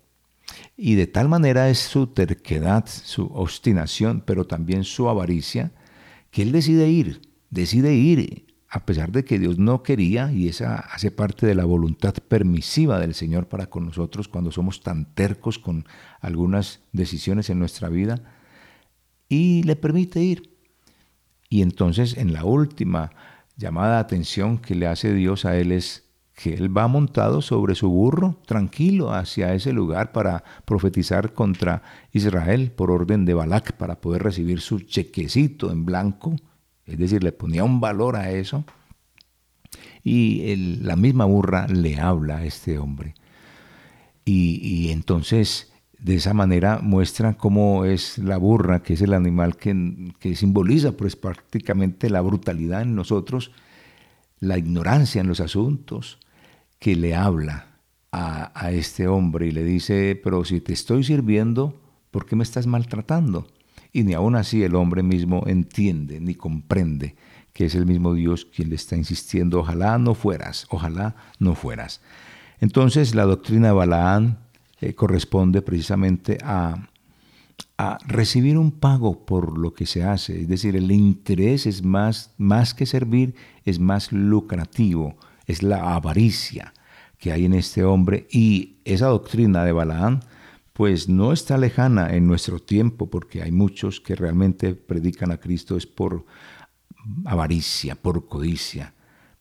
Y 0.77 0.93
de 0.93 1.07
tal 1.07 1.27
manera 1.27 1.69
es 1.69 1.79
su 1.79 2.05
terquedad, 2.05 2.85
su 2.87 3.25
obstinación, 3.25 4.21
pero 4.25 4.45
también 4.45 4.83
su 4.83 5.09
avaricia, 5.09 5.71
que 6.29 6.43
él 6.43 6.51
decide 6.51 6.87
ir, 6.87 7.21
decide 7.49 7.95
ir, 7.95 8.45
a 8.69 8.85
pesar 8.85 9.11
de 9.11 9.25
que 9.25 9.39
Dios 9.39 9.57
no 9.57 9.81
quería, 9.81 10.31
y 10.31 10.47
esa 10.47 10.75
hace 10.75 11.09
parte 11.09 11.47
de 11.47 11.55
la 11.55 11.65
voluntad 11.65 12.13
permisiva 12.13 12.99
del 12.99 13.15
Señor 13.15 13.47
para 13.47 13.71
con 13.71 13.87
nosotros 13.87 14.27
cuando 14.27 14.51
somos 14.51 14.81
tan 14.83 15.15
tercos 15.15 15.57
con 15.57 15.85
algunas 16.21 16.81
decisiones 16.91 17.49
en 17.49 17.57
nuestra 17.57 17.89
vida, 17.89 18.21
y 19.27 19.63
le 19.63 19.75
permite 19.75 20.21
ir. 20.21 20.57
Y 21.49 21.63
entonces 21.63 22.17
en 22.17 22.33
la 22.33 22.43
última 22.43 23.11
llamada 23.55 23.95
de 23.95 24.01
atención 24.01 24.59
que 24.59 24.75
le 24.75 24.85
hace 24.85 25.11
Dios 25.13 25.45
a 25.45 25.57
él 25.57 25.71
es 25.71 26.06
que 26.37 26.53
él 26.53 26.77
va 26.77 26.87
montado 26.87 27.41
sobre 27.41 27.73
su 27.73 27.89
burro, 27.89 28.37
tranquilo, 28.45 29.11
hacia 29.11 29.55
ese 29.55 29.73
lugar 29.73 30.11
para 30.11 30.43
profetizar 30.65 31.33
contra 31.33 31.81
Israel 32.13 32.71
por 32.71 32.91
orden 32.91 33.25
de 33.25 33.33
Balac, 33.33 33.73
para 33.73 33.99
poder 33.99 34.21
recibir 34.21 34.61
su 34.61 34.81
chequecito 34.81 35.71
en 35.71 35.83
blanco, 35.83 36.35
es 36.85 36.99
decir, 36.99 37.23
le 37.23 37.31
ponía 37.31 37.63
un 37.63 37.79
valor 37.79 38.15
a 38.15 38.29
eso. 38.29 38.65
Y 40.03 40.77
la 40.83 40.95
misma 40.95 41.25
burra 41.25 41.65
le 41.67 41.99
habla 41.99 42.37
a 42.37 42.45
este 42.45 42.77
hombre. 42.77 43.15
Y, 44.23 44.91
entonces, 44.91 45.73
de 45.97 46.15
esa 46.15 46.35
manera 46.35 46.81
muestra 46.83 47.33
cómo 47.33 47.83
es 47.85 48.19
la 48.19 48.37
burra, 48.37 48.83
que 48.83 48.93
es 48.93 49.01
el 49.01 49.15
animal 49.15 49.57
que, 49.57 50.13
que 50.19 50.35
simboliza 50.35 50.91
pues 50.91 51.15
prácticamente 51.15 52.11
la 52.11 52.21
brutalidad 52.21 52.83
en 52.83 52.93
nosotros, 52.93 53.51
la 54.39 54.59
ignorancia 54.59 55.19
en 55.19 55.27
los 55.27 55.39
asuntos, 55.39 56.19
que 56.79 56.95
le 56.95 57.15
habla 57.15 57.67
a, 58.11 58.71
este 58.71 59.07
hombre 59.07 59.47
y 59.47 59.51
le 59.51 59.63
dice, 59.63 60.19
pero 60.23 60.43
si 60.43 60.59
te 60.59 60.73
estoy 60.73 61.03
sirviendo, 61.03 61.79
¿por 62.09 62.25
qué 62.25 62.35
me 62.35 62.43
estás 62.43 62.65
maltratando? 62.65 63.47
Y 63.93 64.03
ni 64.03 64.13
aún 64.13 64.35
así 64.35 64.63
el 64.63 64.75
hombre 64.75 65.03
mismo 65.03 65.43
entiende 65.45 66.19
ni 66.19 66.33
comprende 66.33 67.15
que 67.53 67.65
es 67.65 67.75
el 67.75 67.87
mismo 67.87 68.13
Dios 68.13 68.45
quien 68.45 68.69
le 68.69 68.75
está 68.75 68.95
insistiendo, 68.95 69.59
ojalá 69.59 69.97
no 69.97 70.13
fueras, 70.13 70.67
ojalá 70.69 71.15
no 71.39 71.55
fueras. 71.55 72.01
Entonces 72.59 73.15
la 73.15 73.25
doctrina 73.25 73.67
de 73.67 73.73
Balaán 73.73 74.37
eh, 74.79 74.93
corresponde 74.93 75.63
precisamente 75.63 76.37
a, 76.43 76.87
a, 77.79 77.97
recibir 78.05 78.59
un 78.59 78.71
pago 78.71 79.25
por 79.25 79.57
lo 79.57 79.73
que 79.73 79.87
se 79.87 80.03
hace, 80.03 80.41
es 80.41 80.47
decir, 80.47 80.75
el 80.75 80.91
interés 80.91 81.65
es 81.65 81.83
más, 81.83 82.31
más 82.37 82.75
que 82.75 82.85
servir, 82.85 83.33
es 83.65 83.79
más 83.79 84.11
lucrativo, 84.11 85.15
es 85.47 85.63
la 85.63 85.95
avaricia 85.95 86.73
que 87.17 87.31
hay 87.31 87.45
en 87.45 87.53
este 87.53 87.83
hombre 87.83 88.27
y 88.29 88.75
esa 88.85 89.07
doctrina 89.07 89.65
de 89.65 89.71
Balaán 89.71 90.19
pues 90.73 91.09
no 91.09 91.33
está 91.33 91.57
lejana 91.57 92.13
en 92.13 92.27
nuestro 92.27 92.59
tiempo 92.59 93.09
porque 93.09 93.41
hay 93.41 93.51
muchos 93.51 93.99
que 93.99 94.15
realmente 94.15 94.75
predican 94.75 95.31
a 95.31 95.37
Cristo 95.37 95.75
es 95.75 95.87
por 95.87 96.25
avaricia, 97.25 97.95
por 97.95 98.27
codicia, 98.27 98.93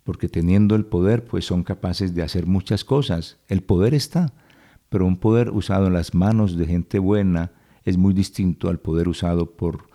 porque 0.02 0.28
teniendo 0.28 0.76
el 0.76 0.86
poder 0.86 1.26
pues 1.26 1.44
son 1.44 1.62
capaces 1.62 2.14
de 2.14 2.22
hacer 2.22 2.46
muchas 2.46 2.84
cosas. 2.84 3.36
El 3.48 3.62
poder 3.62 3.92
está, 3.92 4.32
pero 4.88 5.04
un 5.04 5.18
poder 5.18 5.50
usado 5.50 5.88
en 5.88 5.92
las 5.92 6.14
manos 6.14 6.56
de 6.56 6.64
gente 6.64 6.98
buena 6.98 7.52
es 7.84 7.98
muy 7.98 8.14
distinto 8.14 8.70
al 8.70 8.78
poder 8.78 9.08
usado 9.08 9.50
por 9.50 9.90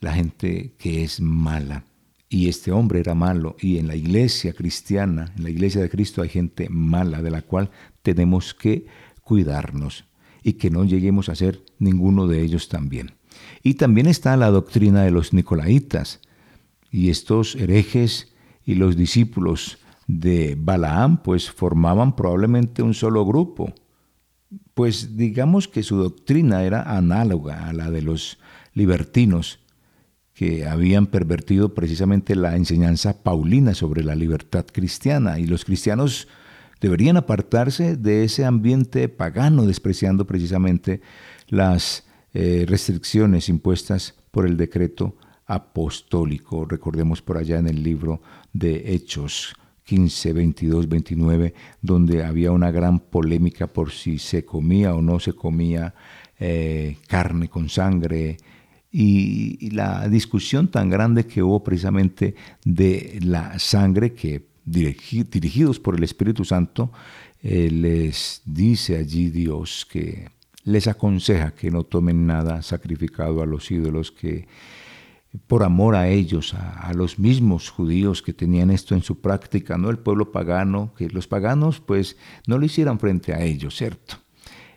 la 0.00 0.14
gente 0.14 0.72
que 0.78 1.04
es 1.04 1.20
mala 1.20 1.84
y 2.32 2.48
este 2.48 2.72
hombre 2.72 2.98
era 2.98 3.14
malo. 3.14 3.56
Y 3.60 3.76
en 3.76 3.86
la 3.86 3.94
iglesia 3.94 4.54
cristiana, 4.54 5.30
en 5.36 5.44
la 5.44 5.50
iglesia 5.50 5.82
de 5.82 5.90
Cristo 5.90 6.22
hay 6.22 6.30
gente 6.30 6.70
mala 6.70 7.20
de 7.20 7.30
la 7.30 7.42
cual 7.42 7.70
tenemos 8.00 8.54
que 8.54 8.86
cuidarnos 9.20 10.06
y 10.42 10.54
que 10.54 10.70
no 10.70 10.84
lleguemos 10.84 11.28
a 11.28 11.34
ser 11.34 11.62
ninguno 11.78 12.26
de 12.26 12.40
ellos 12.40 12.70
también. 12.70 13.12
Y 13.62 13.74
también 13.74 14.06
está 14.06 14.34
la 14.38 14.50
doctrina 14.50 15.02
de 15.02 15.10
los 15.10 15.34
nicolaitas 15.34 16.20
y 16.90 17.10
estos 17.10 17.54
herejes 17.54 18.32
y 18.64 18.76
los 18.76 18.96
discípulos 18.96 19.76
de 20.06 20.56
Balaam, 20.58 21.22
pues 21.22 21.50
formaban 21.50 22.16
probablemente 22.16 22.82
un 22.82 22.94
solo 22.94 23.26
grupo. 23.26 23.74
Pues 24.72 25.18
digamos 25.18 25.68
que 25.68 25.82
su 25.82 25.98
doctrina 25.98 26.64
era 26.64 26.96
análoga 26.96 27.68
a 27.68 27.74
la 27.74 27.90
de 27.90 28.00
los 28.00 28.38
libertinos, 28.72 29.58
que 30.34 30.66
habían 30.66 31.06
pervertido 31.06 31.74
precisamente 31.74 32.34
la 32.36 32.56
enseñanza 32.56 33.22
paulina 33.22 33.74
sobre 33.74 34.02
la 34.02 34.14
libertad 34.14 34.64
cristiana, 34.70 35.38
y 35.38 35.46
los 35.46 35.64
cristianos 35.64 36.28
deberían 36.80 37.16
apartarse 37.16 37.96
de 37.96 38.24
ese 38.24 38.44
ambiente 38.44 39.08
pagano, 39.08 39.66
despreciando 39.66 40.26
precisamente 40.26 41.00
las 41.48 42.04
eh, 42.34 42.64
restricciones 42.66 43.48
impuestas 43.48 44.14
por 44.30 44.46
el 44.46 44.56
decreto 44.56 45.16
apostólico. 45.46 46.64
Recordemos 46.64 47.20
por 47.20 47.36
allá 47.36 47.58
en 47.58 47.68
el 47.68 47.82
libro 47.82 48.22
de 48.52 48.94
Hechos 48.94 49.54
15, 49.84 50.32
22, 50.32 50.88
29, 50.88 51.54
donde 51.82 52.24
había 52.24 52.52
una 52.52 52.70
gran 52.70 52.98
polémica 52.98 53.66
por 53.66 53.90
si 53.90 54.18
se 54.18 54.44
comía 54.44 54.94
o 54.94 55.02
no 55.02 55.20
se 55.20 55.34
comía 55.34 55.94
eh, 56.40 56.96
carne 57.06 57.48
con 57.48 57.68
sangre, 57.68 58.38
y, 58.92 59.70
la 59.70 60.06
discusión 60.08 60.68
tan 60.68 60.90
grande 60.90 61.26
que 61.26 61.42
hubo 61.42 61.64
precisamente 61.64 62.34
de 62.64 63.18
la 63.22 63.58
sangre 63.58 64.12
que 64.12 64.44
dirigidos 64.64 65.80
por 65.80 65.96
el 65.96 66.04
Espíritu 66.04 66.44
Santo, 66.44 66.92
eh, 67.42 67.70
les 67.70 68.42
dice 68.44 68.98
allí 68.98 69.30
Dios 69.30 69.86
que 69.90 70.28
les 70.64 70.86
aconseja 70.86 71.52
que 71.52 71.70
no 71.70 71.82
tomen 71.84 72.26
nada 72.26 72.62
sacrificado 72.62 73.42
a 73.42 73.46
los 73.46 73.70
ídolos, 73.70 74.12
que 74.12 74.46
por 75.46 75.62
amor 75.62 75.96
a 75.96 76.08
ellos, 76.08 76.54
a, 76.54 76.92
los 76.92 77.18
mismos 77.18 77.70
judíos 77.70 78.22
que 78.22 78.34
tenían 78.34 78.70
esto 78.70 78.94
en 78.94 79.02
su 79.02 79.20
práctica, 79.20 79.78
no 79.78 79.88
el 79.88 79.98
pueblo 79.98 80.30
pagano, 80.30 80.92
que 80.96 81.08
los 81.08 81.26
paganos 81.26 81.80
pues 81.80 82.16
no 82.46 82.58
lo 82.58 82.66
hicieran 82.66 82.98
frente 82.98 83.32
a 83.32 83.42
ellos, 83.42 83.74
¿cierto? 83.76 84.16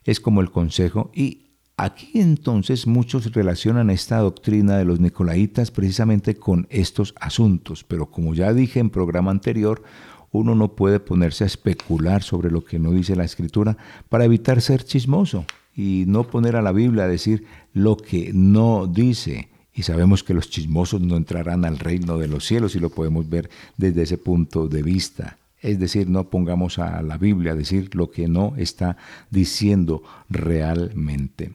Es 0.05 0.19
como 0.19 0.39
el 0.39 0.51
consejo 0.51 1.11
y 1.13 1.44
Aquí 1.77 2.11
entonces 2.21 2.87
muchos 2.87 3.33
relacionan 3.33 3.89
esta 3.89 4.19
doctrina 4.19 4.77
de 4.77 4.85
los 4.85 5.01
nicolaitas 5.01 5.71
precisamente 5.71 6.35
con 6.35 6.67
estos 6.69 7.13
asuntos, 7.19 7.83
pero 7.83 8.05
como 8.05 8.33
ya 8.33 8.53
dije 8.53 8.79
en 8.79 8.89
programa 8.89 9.31
anterior, 9.31 9.83
uno 10.31 10.55
no 10.55 10.75
puede 10.75 11.01
ponerse 11.01 11.43
a 11.43 11.47
especular 11.47 12.23
sobre 12.23 12.49
lo 12.49 12.63
que 12.63 12.79
no 12.79 12.91
dice 12.91 13.17
la 13.17 13.25
escritura 13.25 13.75
para 14.07 14.23
evitar 14.23 14.61
ser 14.61 14.85
chismoso 14.85 15.45
y 15.75 16.05
no 16.07 16.23
poner 16.23 16.55
a 16.55 16.61
la 16.61 16.71
Biblia 16.71 17.03
a 17.03 17.09
decir 17.09 17.45
lo 17.73 17.97
que 17.97 18.31
no 18.33 18.87
dice. 18.87 19.49
Y 19.73 19.83
sabemos 19.83 20.23
que 20.23 20.33
los 20.33 20.49
chismosos 20.49 21.01
no 21.01 21.17
entrarán 21.17 21.65
al 21.65 21.77
reino 21.77 22.17
de 22.17 22.29
los 22.29 22.45
cielos 22.45 22.75
y 22.75 22.79
lo 22.79 22.89
podemos 22.89 23.29
ver 23.29 23.49
desde 23.75 24.03
ese 24.03 24.17
punto 24.17 24.69
de 24.69 24.81
vista. 24.81 25.37
Es 25.61 25.79
decir, 25.79 26.09
no 26.09 26.29
pongamos 26.29 26.79
a 26.79 27.01
la 27.01 27.17
Biblia 27.17 27.53
a 27.53 27.55
decir 27.55 27.95
lo 27.95 28.11
que 28.11 28.27
no 28.27 28.53
está 28.57 28.97
diciendo 29.31 30.03
realmente. 30.29 31.53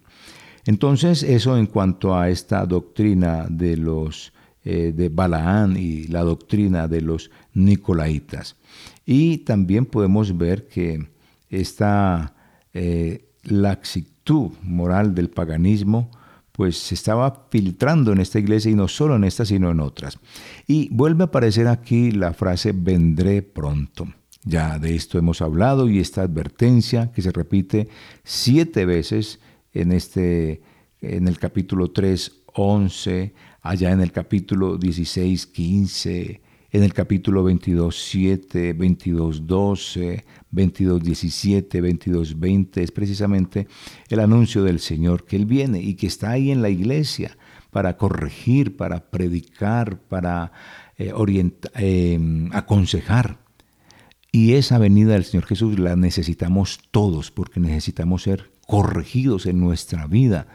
Entonces, 0.66 1.22
eso 1.22 1.56
en 1.56 1.66
cuanto 1.66 2.16
a 2.16 2.28
esta 2.28 2.66
doctrina 2.66 3.46
de 3.48 3.76
los 3.76 4.32
eh, 4.62 4.92
de 4.94 5.08
Balaán 5.08 5.76
y 5.78 6.06
la 6.08 6.22
doctrina 6.22 6.86
de 6.86 7.00
los 7.00 7.30
Nicolaitas. 7.54 8.56
Y 9.06 9.38
también 9.38 9.86
podemos 9.86 10.36
ver 10.36 10.68
que 10.68 11.08
esta 11.48 12.34
eh, 12.74 13.24
laxitud 13.44 14.50
moral 14.62 15.14
del 15.14 15.30
paganismo 15.30 16.10
pues 16.60 16.76
se 16.76 16.94
estaba 16.94 17.46
filtrando 17.48 18.12
en 18.12 18.20
esta 18.20 18.38
iglesia 18.38 18.70
y 18.70 18.74
no 18.74 18.86
solo 18.86 19.16
en 19.16 19.24
esta, 19.24 19.46
sino 19.46 19.70
en 19.70 19.80
otras. 19.80 20.18
Y 20.66 20.90
vuelve 20.90 21.22
a 21.22 21.28
aparecer 21.28 21.66
aquí 21.68 22.10
la 22.10 22.34
frase 22.34 22.72
vendré 22.72 23.40
pronto. 23.40 24.06
Ya 24.44 24.78
de 24.78 24.94
esto 24.94 25.16
hemos 25.16 25.40
hablado 25.40 25.88
y 25.88 26.00
esta 26.00 26.20
advertencia 26.20 27.12
que 27.12 27.22
se 27.22 27.32
repite 27.32 27.88
siete 28.24 28.84
veces 28.84 29.40
en, 29.72 29.90
este, 29.90 30.60
en 31.00 31.28
el 31.28 31.38
capítulo 31.38 31.92
3, 31.92 32.42
11, 32.52 33.32
allá 33.62 33.92
en 33.92 34.02
el 34.02 34.12
capítulo 34.12 34.76
16, 34.76 35.46
15, 35.46 36.42
en 36.72 36.82
el 36.82 36.92
capítulo 36.92 37.42
22, 37.42 37.96
7, 37.98 38.74
22, 38.74 39.46
12, 39.46 40.24
22, 40.50 41.02
17, 41.02 41.80
22, 41.80 42.38
20, 42.38 42.82
es 42.82 42.90
precisamente 42.90 43.68
el 44.08 44.20
anuncio 44.20 44.62
del 44.64 44.80
Señor 44.80 45.24
que 45.24 45.36
Él 45.36 45.46
viene 45.46 45.80
y 45.80 45.94
que 45.94 46.06
está 46.06 46.30
ahí 46.30 46.50
en 46.50 46.62
la 46.62 46.70
iglesia 46.70 47.36
para 47.70 47.96
corregir, 47.96 48.76
para 48.76 49.10
predicar, 49.10 50.00
para 50.00 50.52
eh, 50.98 51.12
eh, 51.76 52.48
aconsejar. 52.52 53.38
Y 54.32 54.54
esa 54.54 54.78
venida 54.78 55.14
del 55.14 55.24
Señor 55.24 55.46
Jesús 55.46 55.78
la 55.78 55.96
necesitamos 55.96 56.80
todos 56.90 57.30
porque 57.30 57.58
necesitamos 57.58 58.22
ser 58.22 58.50
corregidos 58.66 59.46
en 59.46 59.60
nuestra 59.60 60.06
vida, 60.06 60.46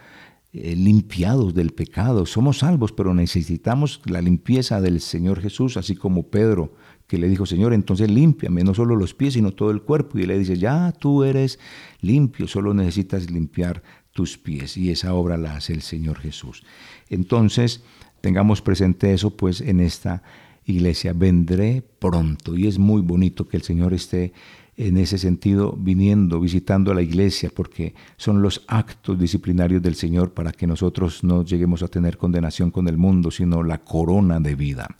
eh, 0.57 0.73
limpiados 0.75 1.53
del 1.53 1.71
pecado. 1.71 2.25
Somos 2.25 2.59
salvos, 2.59 2.93
pero 2.93 3.13
necesitamos 3.13 4.01
la 4.05 4.21
limpieza 4.21 4.79
del 4.79 5.01
Señor 5.01 5.41
Jesús, 5.41 5.75
así 5.75 5.95
como 5.97 6.29
Pedro, 6.29 6.73
que 7.07 7.17
le 7.17 7.27
dijo, 7.27 7.45
Señor, 7.45 7.73
entonces 7.73 8.09
límpiame, 8.09 8.63
no 8.63 8.73
solo 8.73 8.95
los 8.95 9.13
pies, 9.13 9.33
sino 9.33 9.51
todo 9.51 9.71
el 9.71 9.81
cuerpo. 9.81 10.17
Y 10.17 10.25
le 10.25 10.39
dice, 10.39 10.57
ya 10.57 10.93
tú 10.93 11.25
eres 11.25 11.59
limpio, 11.99 12.47
solo 12.47 12.73
necesitas 12.73 13.29
limpiar 13.29 13.83
tus 14.13 14.37
pies. 14.37 14.77
Y 14.77 14.91
esa 14.91 15.13
obra 15.13 15.35
la 15.35 15.57
hace 15.57 15.73
el 15.73 15.81
Señor 15.81 16.19
Jesús. 16.19 16.63
Entonces, 17.09 17.83
tengamos 18.21 18.61
presente 18.61 19.13
eso 19.13 19.35
pues 19.35 19.59
en 19.59 19.81
esta 19.81 20.23
iglesia. 20.63 21.11
Vendré 21.11 21.83
pronto. 21.99 22.55
Y 22.55 22.67
es 22.67 22.79
muy 22.79 23.01
bonito 23.01 23.49
que 23.49 23.57
el 23.57 23.63
Señor 23.63 23.93
esté 23.93 24.31
en 24.77 24.97
ese 24.97 25.17
sentido 25.17 25.77
viniendo, 25.77 26.39
visitando 26.39 26.91
a 26.91 26.95
la 26.95 27.01
iglesia, 27.01 27.49
porque 27.53 27.93
son 28.17 28.41
los 28.41 28.63
actos 28.67 29.17
disciplinarios 29.17 29.81
del 29.81 29.95
Señor 29.95 30.33
para 30.33 30.51
que 30.51 30.67
nosotros 30.67 31.23
no 31.23 31.45
lleguemos 31.45 31.81
a 31.83 31.87
tener 31.87 32.17
condenación 32.17 32.71
con 32.71 32.87
el 32.87 32.97
mundo, 32.97 33.31
sino 33.31 33.63
la 33.63 33.79
corona 33.79 34.39
de 34.39 34.55
vida. 34.55 34.97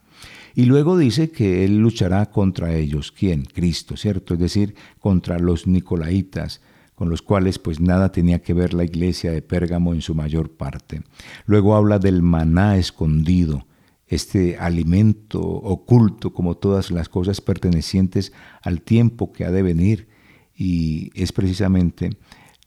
Y 0.55 0.65
luego 0.65 0.97
dice 0.97 1.31
que 1.31 1.65
Él 1.65 1.79
luchará 1.79 2.27
contra 2.27 2.73
ellos. 2.73 3.11
¿Quién? 3.11 3.43
Cristo, 3.43 3.97
¿cierto? 3.97 4.35
Es 4.35 4.39
decir, 4.39 4.75
contra 4.99 5.37
los 5.37 5.67
nicolaitas, 5.67 6.61
con 6.95 7.09
los 7.09 7.21
cuales 7.21 7.59
pues 7.59 7.81
nada 7.81 8.13
tenía 8.13 8.41
que 8.41 8.53
ver 8.53 8.73
la 8.73 8.85
iglesia 8.85 9.31
de 9.31 9.41
Pérgamo 9.41 9.93
en 9.93 10.01
su 10.01 10.15
mayor 10.15 10.51
parte. 10.51 11.03
Luego 11.45 11.75
habla 11.75 11.99
del 11.99 12.21
maná 12.21 12.77
escondido, 12.77 13.67
este 14.07 14.57
alimento 14.57 15.41
oculto 15.41 16.31
como 16.33 16.55
todas 16.55 16.91
las 16.91 17.09
cosas 17.09 17.41
pertenecientes 17.41 18.33
al 18.61 18.81
tiempo 18.81 19.31
que 19.31 19.45
ha 19.45 19.51
de 19.51 19.63
venir. 19.63 20.07
Y 20.55 21.11
es 21.19 21.31
precisamente 21.31 22.11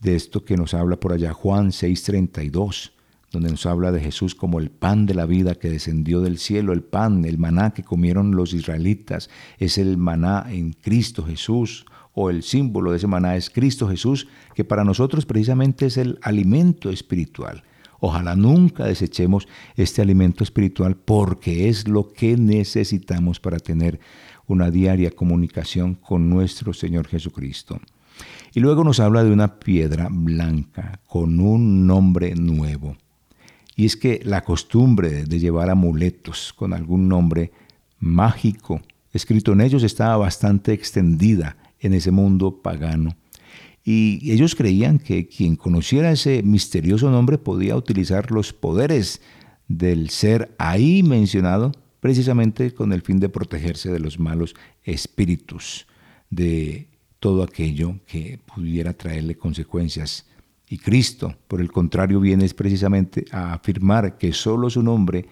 de 0.01 0.15
esto 0.15 0.45
que 0.45 0.57
nos 0.57 0.75
habla 0.75 0.99
por 0.99 1.13
allá 1.13 1.33
Juan 1.33 1.71
6:32, 1.73 2.93
donde 3.31 3.51
nos 3.51 3.67
habla 3.67 3.93
de 3.93 4.01
Jesús 4.01 4.35
como 4.35 4.59
el 4.59 4.71
pan 4.71 5.07
de 5.07 5.15
la 5.15 5.27
vida 5.27 5.55
que 5.55 5.71
descendió 5.71 6.21
del 6.21 6.39
cielo, 6.39 6.73
el 6.73 6.83
pan, 6.83 7.25
el 7.25 7.39
maná 7.39 7.73
que 7.73 7.83
comieron 7.83 8.35
los 8.35 8.55
israelitas, 8.55 9.29
es 9.59 9.79
el 9.79 9.97
maná 9.97 10.47
en 10.49 10.73
Cristo 10.73 11.25
Jesús, 11.25 11.85
o 12.15 12.31
el 12.31 12.43
símbolo 12.43 12.91
de 12.91 12.97
ese 12.97 13.07
maná 13.07 13.37
es 13.37 13.51
Cristo 13.51 13.89
Jesús, 13.89 14.29
que 14.55 14.65
para 14.65 14.83
nosotros 14.83 15.25
precisamente 15.25 15.87
es 15.87 15.97
el 15.99 16.19
alimento 16.23 16.91
espiritual. 16.91 17.63
Ojalá 18.01 18.37
nunca 18.37 18.85
desechemos 18.85 19.49
este 19.77 20.03
alimento 20.03 20.45
espiritual 20.45 20.97
porque 20.97 21.69
es 21.69 21.89
lo 21.89 22.13
que 22.13 22.37
necesitamos 22.37 23.41
para 23.41 23.59
tener 23.59 23.99
una 24.47 24.71
diaria 24.71 25.11
comunicación 25.11 25.95
con 25.95 26.31
nuestro 26.31 26.73
Señor 26.73 27.09
Jesucristo. 27.09 27.81
Y 28.55 28.61
luego 28.61 28.85
nos 28.85 29.01
habla 29.01 29.25
de 29.25 29.33
una 29.33 29.59
piedra 29.59 30.09
blanca 30.11 31.01
con 31.07 31.41
un 31.41 31.87
nombre 31.87 32.35
nuevo. 32.35 32.97
Y 33.77 33.87
es 33.87 33.97
que 33.97 34.21
la 34.25 34.43
costumbre 34.43 35.25
de 35.25 35.39
llevar 35.39 35.71
amuletos 35.71 36.53
con 36.53 36.73
algún 36.73 37.09
nombre 37.09 37.53
mágico 38.01 38.81
escrito 39.13 39.53
en 39.53 39.61
ellos 39.61 39.83
estaba 39.83 40.17
bastante 40.17 40.73
extendida 40.73 41.57
en 41.81 41.95
ese 41.95 42.11
mundo 42.11 42.61
pagano. 42.63 43.17
Y 43.85 44.33
ellos 44.33 44.55
creían 44.55 44.99
que 44.99 45.27
quien 45.27 45.57
conociera 45.57 46.11
ese 46.11 46.43
misterioso 46.43 47.11
nombre 47.11 47.39
podía 47.39 47.77
utilizar 47.77 48.31
los 48.31 48.53
poderes 48.53 49.21
del 49.69 50.11
ser 50.11 50.55
ahí 50.59 51.03
mencionado 51.03 51.73
precisamente 52.01 52.73
con 52.73 52.93
el 52.93 53.03
fin 53.03 53.21
de 53.21 53.29
protegerse 53.29 53.91
de 53.91 53.99
los 53.99 54.19
malos 54.19 54.55
espíritus, 54.85 55.87
de 56.31 56.89
todo 57.19 57.43
aquello 57.43 57.97
que 58.07 58.39
pudiera 58.55 58.93
traerle 58.93 59.37
consecuencias. 59.37 60.27
Y 60.69 60.79
Cristo, 60.79 61.35
por 61.49 61.61
el 61.61 61.73
contrario, 61.73 62.21
viene 62.21 62.49
precisamente 62.51 63.25
a 63.33 63.55
afirmar 63.55 64.19
que 64.19 64.33
solo 64.33 64.71
su 64.71 64.83
nombre, 64.83 65.27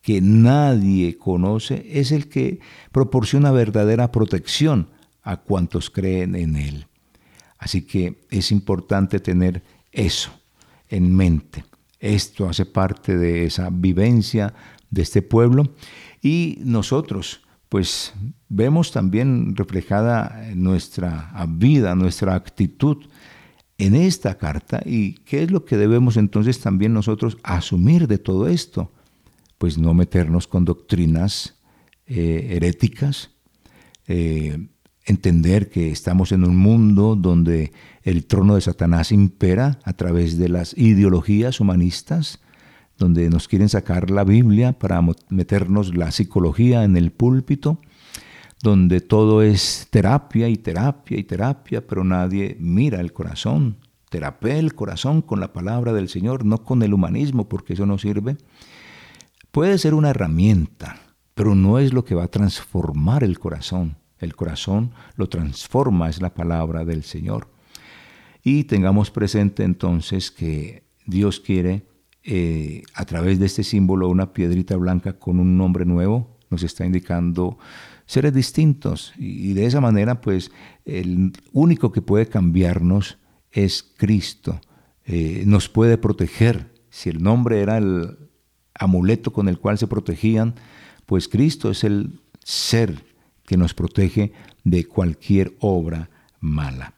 que 0.00 0.20
nadie 0.20 1.16
conoce, 1.16 1.86
es 1.88 2.10
el 2.12 2.28
que 2.28 2.58
proporciona 2.90 3.52
verdadera 3.52 4.10
protección 4.10 4.88
a 5.22 5.36
cuantos 5.38 5.88
creen 5.88 6.34
en 6.34 6.56
Él. 6.56 6.86
Así 7.62 7.82
que 7.82 8.26
es 8.28 8.50
importante 8.50 9.20
tener 9.20 9.62
eso 9.92 10.32
en 10.88 11.14
mente. 11.14 11.64
Esto 12.00 12.48
hace 12.48 12.66
parte 12.66 13.16
de 13.16 13.44
esa 13.44 13.70
vivencia 13.70 14.52
de 14.90 15.02
este 15.02 15.22
pueblo 15.22 15.72
y 16.20 16.58
nosotros 16.64 17.42
pues 17.68 18.14
vemos 18.48 18.90
también 18.90 19.54
reflejada 19.54 20.44
nuestra 20.56 21.32
vida, 21.50 21.94
nuestra 21.94 22.34
actitud 22.34 23.06
en 23.78 23.94
esta 23.94 24.36
carta 24.38 24.82
y 24.84 25.14
qué 25.24 25.44
es 25.44 25.52
lo 25.52 25.64
que 25.64 25.76
debemos 25.76 26.16
entonces 26.16 26.58
también 26.58 26.92
nosotros 26.92 27.38
asumir 27.44 28.08
de 28.08 28.18
todo 28.18 28.48
esto. 28.48 28.90
Pues 29.58 29.78
no 29.78 29.94
meternos 29.94 30.48
con 30.48 30.64
doctrinas 30.64 31.60
eh, 32.06 32.48
heréticas, 32.56 33.30
eh, 34.08 34.66
entender 35.04 35.68
que 35.68 35.90
estamos 35.90 36.32
en 36.32 36.44
un 36.44 36.56
mundo 36.56 37.16
donde 37.16 37.72
el 38.02 38.26
trono 38.26 38.54
de 38.54 38.60
Satanás 38.60 39.12
impera 39.12 39.78
a 39.84 39.92
través 39.94 40.38
de 40.38 40.48
las 40.48 40.76
ideologías 40.76 41.60
humanistas, 41.60 42.40
donde 42.98 43.28
nos 43.30 43.48
quieren 43.48 43.68
sacar 43.68 44.10
la 44.10 44.24
Biblia 44.24 44.74
para 44.74 45.02
meternos 45.28 45.94
la 45.96 46.10
psicología 46.10 46.84
en 46.84 46.96
el 46.96 47.10
púlpito, 47.10 47.80
donde 48.62 49.00
todo 49.00 49.42
es 49.42 49.88
terapia 49.90 50.48
y 50.48 50.56
terapia 50.56 51.18
y 51.18 51.24
terapia, 51.24 51.84
pero 51.84 52.04
nadie 52.04 52.56
mira 52.60 53.00
el 53.00 53.12
corazón. 53.12 53.78
Terapea 54.08 54.58
el 54.58 54.74
corazón 54.74 55.22
con 55.22 55.40
la 55.40 55.52
palabra 55.52 55.92
del 55.92 56.08
Señor, 56.08 56.44
no 56.44 56.62
con 56.62 56.82
el 56.82 56.94
humanismo, 56.94 57.48
porque 57.48 57.72
eso 57.72 57.86
no 57.86 57.98
sirve. 57.98 58.36
Puede 59.50 59.78
ser 59.78 59.94
una 59.94 60.10
herramienta, 60.10 61.00
pero 61.34 61.54
no 61.54 61.78
es 61.78 61.92
lo 61.92 62.04
que 62.04 62.14
va 62.14 62.24
a 62.24 62.30
transformar 62.30 63.24
el 63.24 63.38
corazón. 63.38 63.96
El 64.22 64.36
corazón 64.36 64.92
lo 65.16 65.28
transforma, 65.28 66.08
es 66.08 66.22
la 66.22 66.32
palabra 66.32 66.84
del 66.84 67.02
Señor. 67.02 67.48
Y 68.42 68.64
tengamos 68.64 69.10
presente 69.10 69.64
entonces 69.64 70.30
que 70.30 70.84
Dios 71.06 71.40
quiere 71.40 71.86
eh, 72.24 72.82
a 72.94 73.04
través 73.04 73.38
de 73.38 73.46
este 73.46 73.64
símbolo, 73.64 74.08
una 74.08 74.32
piedrita 74.32 74.76
blanca 74.76 75.18
con 75.18 75.40
un 75.40 75.58
nombre 75.58 75.84
nuevo, 75.84 76.38
nos 76.50 76.62
está 76.62 76.86
indicando 76.86 77.58
seres 78.06 78.32
distintos. 78.32 79.12
Y 79.16 79.54
de 79.54 79.66
esa 79.66 79.80
manera, 79.80 80.20
pues, 80.20 80.52
el 80.84 81.32
único 81.52 81.90
que 81.90 82.02
puede 82.02 82.26
cambiarnos 82.26 83.18
es 83.50 83.82
Cristo. 83.96 84.60
Eh, 85.04 85.42
nos 85.46 85.68
puede 85.68 85.98
proteger. 85.98 86.72
Si 86.90 87.10
el 87.10 87.22
nombre 87.22 87.60
era 87.60 87.78
el 87.78 88.18
amuleto 88.74 89.32
con 89.32 89.48
el 89.48 89.58
cual 89.58 89.78
se 89.78 89.86
protegían, 89.86 90.54
pues 91.06 91.28
Cristo 91.28 91.70
es 91.70 91.84
el 91.84 92.20
ser 92.44 93.04
que 93.52 93.58
nos 93.58 93.74
protege 93.74 94.32
de 94.64 94.86
cualquier 94.86 95.52
obra 95.60 96.08
mala. 96.40 96.94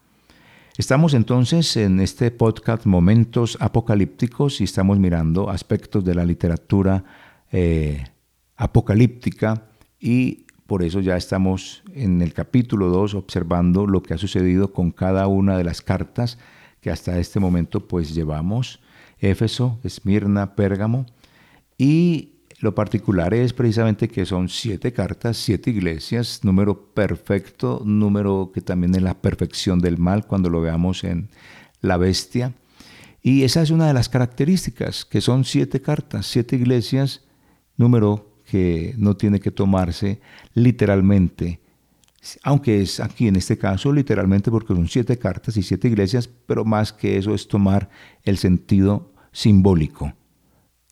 Estamos 0.79 1.13
entonces 1.13 1.77
en 1.77 1.99
este 1.99 2.31
podcast 2.31 2.87
Momentos 2.87 3.59
Apocalípticos 3.61 4.61
y 4.61 4.65
estamos 4.65 5.01
mirando 5.01 5.51
aspectos 5.51 6.05
de 6.05 6.15
la 6.15 6.25
literatura 6.25 7.03
eh, 7.51 8.05
apocalíptica 8.55 9.67
y 9.99 10.47
por 10.69 10.85
eso 10.85 11.01
ya 11.01 11.17
estamos 11.17 11.83
en 11.93 12.23
el 12.23 12.33
capítulo 12.33 12.87
2 12.87 13.15
observando 13.15 13.89
lo 13.89 14.05
que 14.05 14.15
ha 14.15 14.19
sucedido 14.19 14.73
con 14.73 14.93
cada 14.93 15.27
una 15.27 15.59
de 15.59 15.65
las 15.65 15.83
cartas 15.83 16.39
que 16.81 16.93
hasta 16.93 17.19
este 17.19 17.41
momento 17.41 17.89
pues 17.89 18.15
llevamos, 18.15 18.79
Éfeso, 19.19 19.81
Esmirna, 19.83 20.55
Pérgamo 20.55 21.07
y 21.77 22.34
lo 22.65 22.75
particular 22.75 23.35
es 23.35 23.53
precisamente 23.53 24.09
que 24.09 24.25
son 24.25 24.49
siete 24.49 24.91
cartas, 24.95 25.37
siete 25.37 25.69
iglesias, 25.69 26.41
número 26.45 26.87
perfecto, 26.95 27.83
número 27.85 28.53
que 28.55 28.63
también 28.63 28.95
es 28.95 29.03
la 29.03 29.13
perfección 29.13 29.81
del 29.81 29.99
mal 29.99 30.27
cuando 30.27 30.49
lo 30.49 30.63
veamos 30.63 31.05
en 31.05 31.29
la 31.83 31.99
bestia. 31.99 32.55
Y 33.23 33.43
esa 33.43 33.61
es 33.61 33.71
una 33.71 33.87
de 33.87 33.93
las 33.93 34.09
características, 34.09 35.05
que 35.05 35.21
son 35.21 35.45
siete 35.45 35.83
cartas, 35.83 36.27
siete 36.27 36.57
iglesias, 36.57 37.21
número 37.77 38.31
que 38.47 38.95
no 38.97 39.15
tiene 39.15 39.41
que 39.41 39.51
tomarse 39.51 40.23
literalmente, 40.55 41.61
aunque 42.45 42.81
es 42.81 42.99
aquí 42.99 43.29
en 43.29 43.37
este 43.37 43.59
caso 43.59 43.93
literalmente 43.93 44.51
porque 44.51 44.75
son 44.75 44.89
siete 44.89 45.19
cartas 45.19 45.59
y 45.59 45.63
siete 45.63 45.89
iglesias, 45.89 46.31
pero 46.47 46.65
más 46.65 46.95
que 46.95 47.19
eso 47.19 47.35
es 47.35 47.47
tomar 47.47 47.91
el 48.23 48.39
sentido 48.39 49.13
simbólico, 49.33 50.15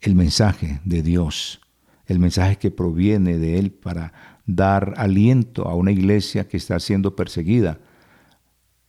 el 0.03 0.15
mensaje 0.15 0.81
de 0.85 1.03
Dios 1.03 1.63
el 2.07 2.19
mensaje 2.19 2.57
que 2.57 2.71
proviene 2.71 3.39
de 3.39 3.59
Él 3.59 3.73
para 3.73 4.13
dar 4.47 4.95
aliento 4.97 5.69
a 5.69 5.75
una 5.75 5.93
iglesia 5.93 6.49
que 6.49 6.57
está 6.57 6.79
siendo 6.81 7.17
perseguida. 7.17 7.79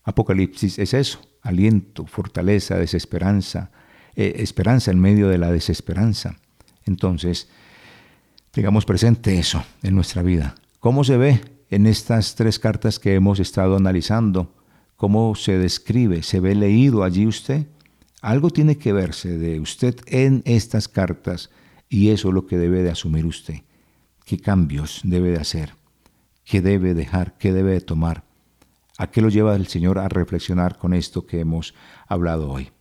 Apocalipsis 0.04 0.80
es 0.80 0.93
eso, 0.93 1.21
aliento, 1.41 2.06
fortaleza, 2.06 2.78
desesperanza, 2.78 3.71
eh, 4.15 4.34
esperanza 4.38 4.91
en 4.91 4.99
medio 4.99 5.30
de 5.30 5.38
la 5.38 5.52
desesperanza. 5.52 6.36
Entonces, 6.86 7.47
tengamos 8.52 8.86
presente 8.86 9.38
eso 9.38 9.63
en 9.82 9.95
nuestra 9.95 10.21
vida. 10.21 10.56
¿Cómo 10.80 11.04
se 11.04 11.17
ve 11.17 11.39
en 11.69 11.88
estas 11.88 12.36
tres 12.36 12.60
cartas 12.60 12.99
que 12.99 13.15
hemos 13.15 13.39
estado 13.39 13.78
analizando? 13.78 14.54
¿Cómo 14.97 15.34
se 15.36 15.58
describe? 15.58 16.23
¿Se 16.23 16.39
ve 16.39 16.56
leído 16.56 17.04
allí 17.04 17.26
usted? 17.26 17.67
Algo 18.23 18.49
tiene 18.51 18.77
que 18.77 18.93
verse 18.93 19.38
de 19.38 19.59
usted 19.59 19.97
en 20.07 20.43
estas 20.45 20.88
cartas 20.88 21.49
y 21.89 22.12
eso 22.12 22.29
es 22.29 22.33
lo 22.33 22.47
que 22.47 22.57
debe 22.57 22.81
de 22.81 22.89
asumir 22.89 23.25
usted. 23.25 23.55
¿Qué 24.23 24.39
cambios 24.39 25.01
debe 25.03 25.31
de 25.31 25.41
hacer? 25.41 25.75
¿Qué 26.45 26.62
debe 26.62 26.93
dejar? 26.93 27.38
¿Qué 27.38 27.51
debe 27.51 27.73
de 27.73 27.81
tomar? 27.81 28.23
¿A 28.97 29.12
qué 29.12 29.21
lo 29.21 29.27
lleva 29.27 29.57
el 29.57 29.67
Señor 29.67 29.99
a 29.99 30.07
reflexionar 30.07 30.77
con 30.77 30.93
esto 30.93 31.25
que 31.25 31.41
hemos 31.41 31.75
hablado 32.07 32.49
hoy? 32.49 32.71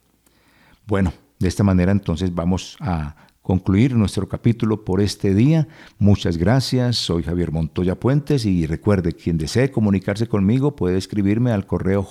Bueno, 0.87 1.13
de 1.41 1.49
esta 1.49 1.65
manera 1.65 1.91
entonces 1.91 2.33
vamos 2.33 2.77
a 2.79 3.17
concluir 3.43 3.97
nuestro 3.97 4.29
capítulo 4.29 4.85
por 4.85 5.01
este 5.01 5.35
día. 5.35 5.67
Muchas 5.99 6.37
gracias. 6.37 6.99
Soy 6.99 7.25
Javier 7.25 7.51
Montoya 7.51 7.99
Puentes 7.99 8.47
y 8.47 8.65
recuerde, 8.69 9.13
quien 9.13 9.39
desee 9.39 9.73
comunicarse 9.73 10.29
conmigo 10.29 10.77
puede 10.77 10.99
escribirme 10.99 11.51
al 11.51 11.67
correo 11.67 12.07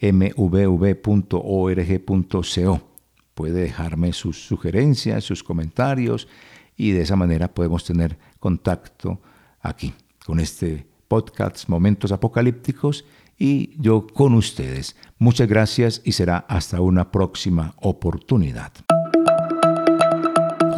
jmontoya.mvv.org.co 0.00 2.94
puede 3.34 3.62
dejarme 3.62 4.12
sus 4.12 4.46
sugerencias, 4.46 5.24
sus 5.24 5.42
comentarios 5.42 6.28
y 6.76 6.92
de 6.92 7.02
esa 7.02 7.16
manera 7.16 7.52
podemos 7.52 7.84
tener 7.84 8.16
contacto 8.38 9.20
aquí 9.60 9.92
con 10.24 10.40
este 10.40 10.86
podcast 11.08 11.68
Momentos 11.68 12.12
Apocalípticos 12.12 13.04
y 13.38 13.80
yo 13.80 14.06
con 14.06 14.34
ustedes. 14.34 14.96
Muchas 15.18 15.48
gracias 15.48 16.00
y 16.04 16.12
será 16.12 16.38
hasta 16.48 16.80
una 16.80 17.10
próxima 17.10 17.74
oportunidad. 17.80 18.72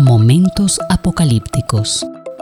Momentos 0.00 0.78
Apocalípticos. 0.90 2.04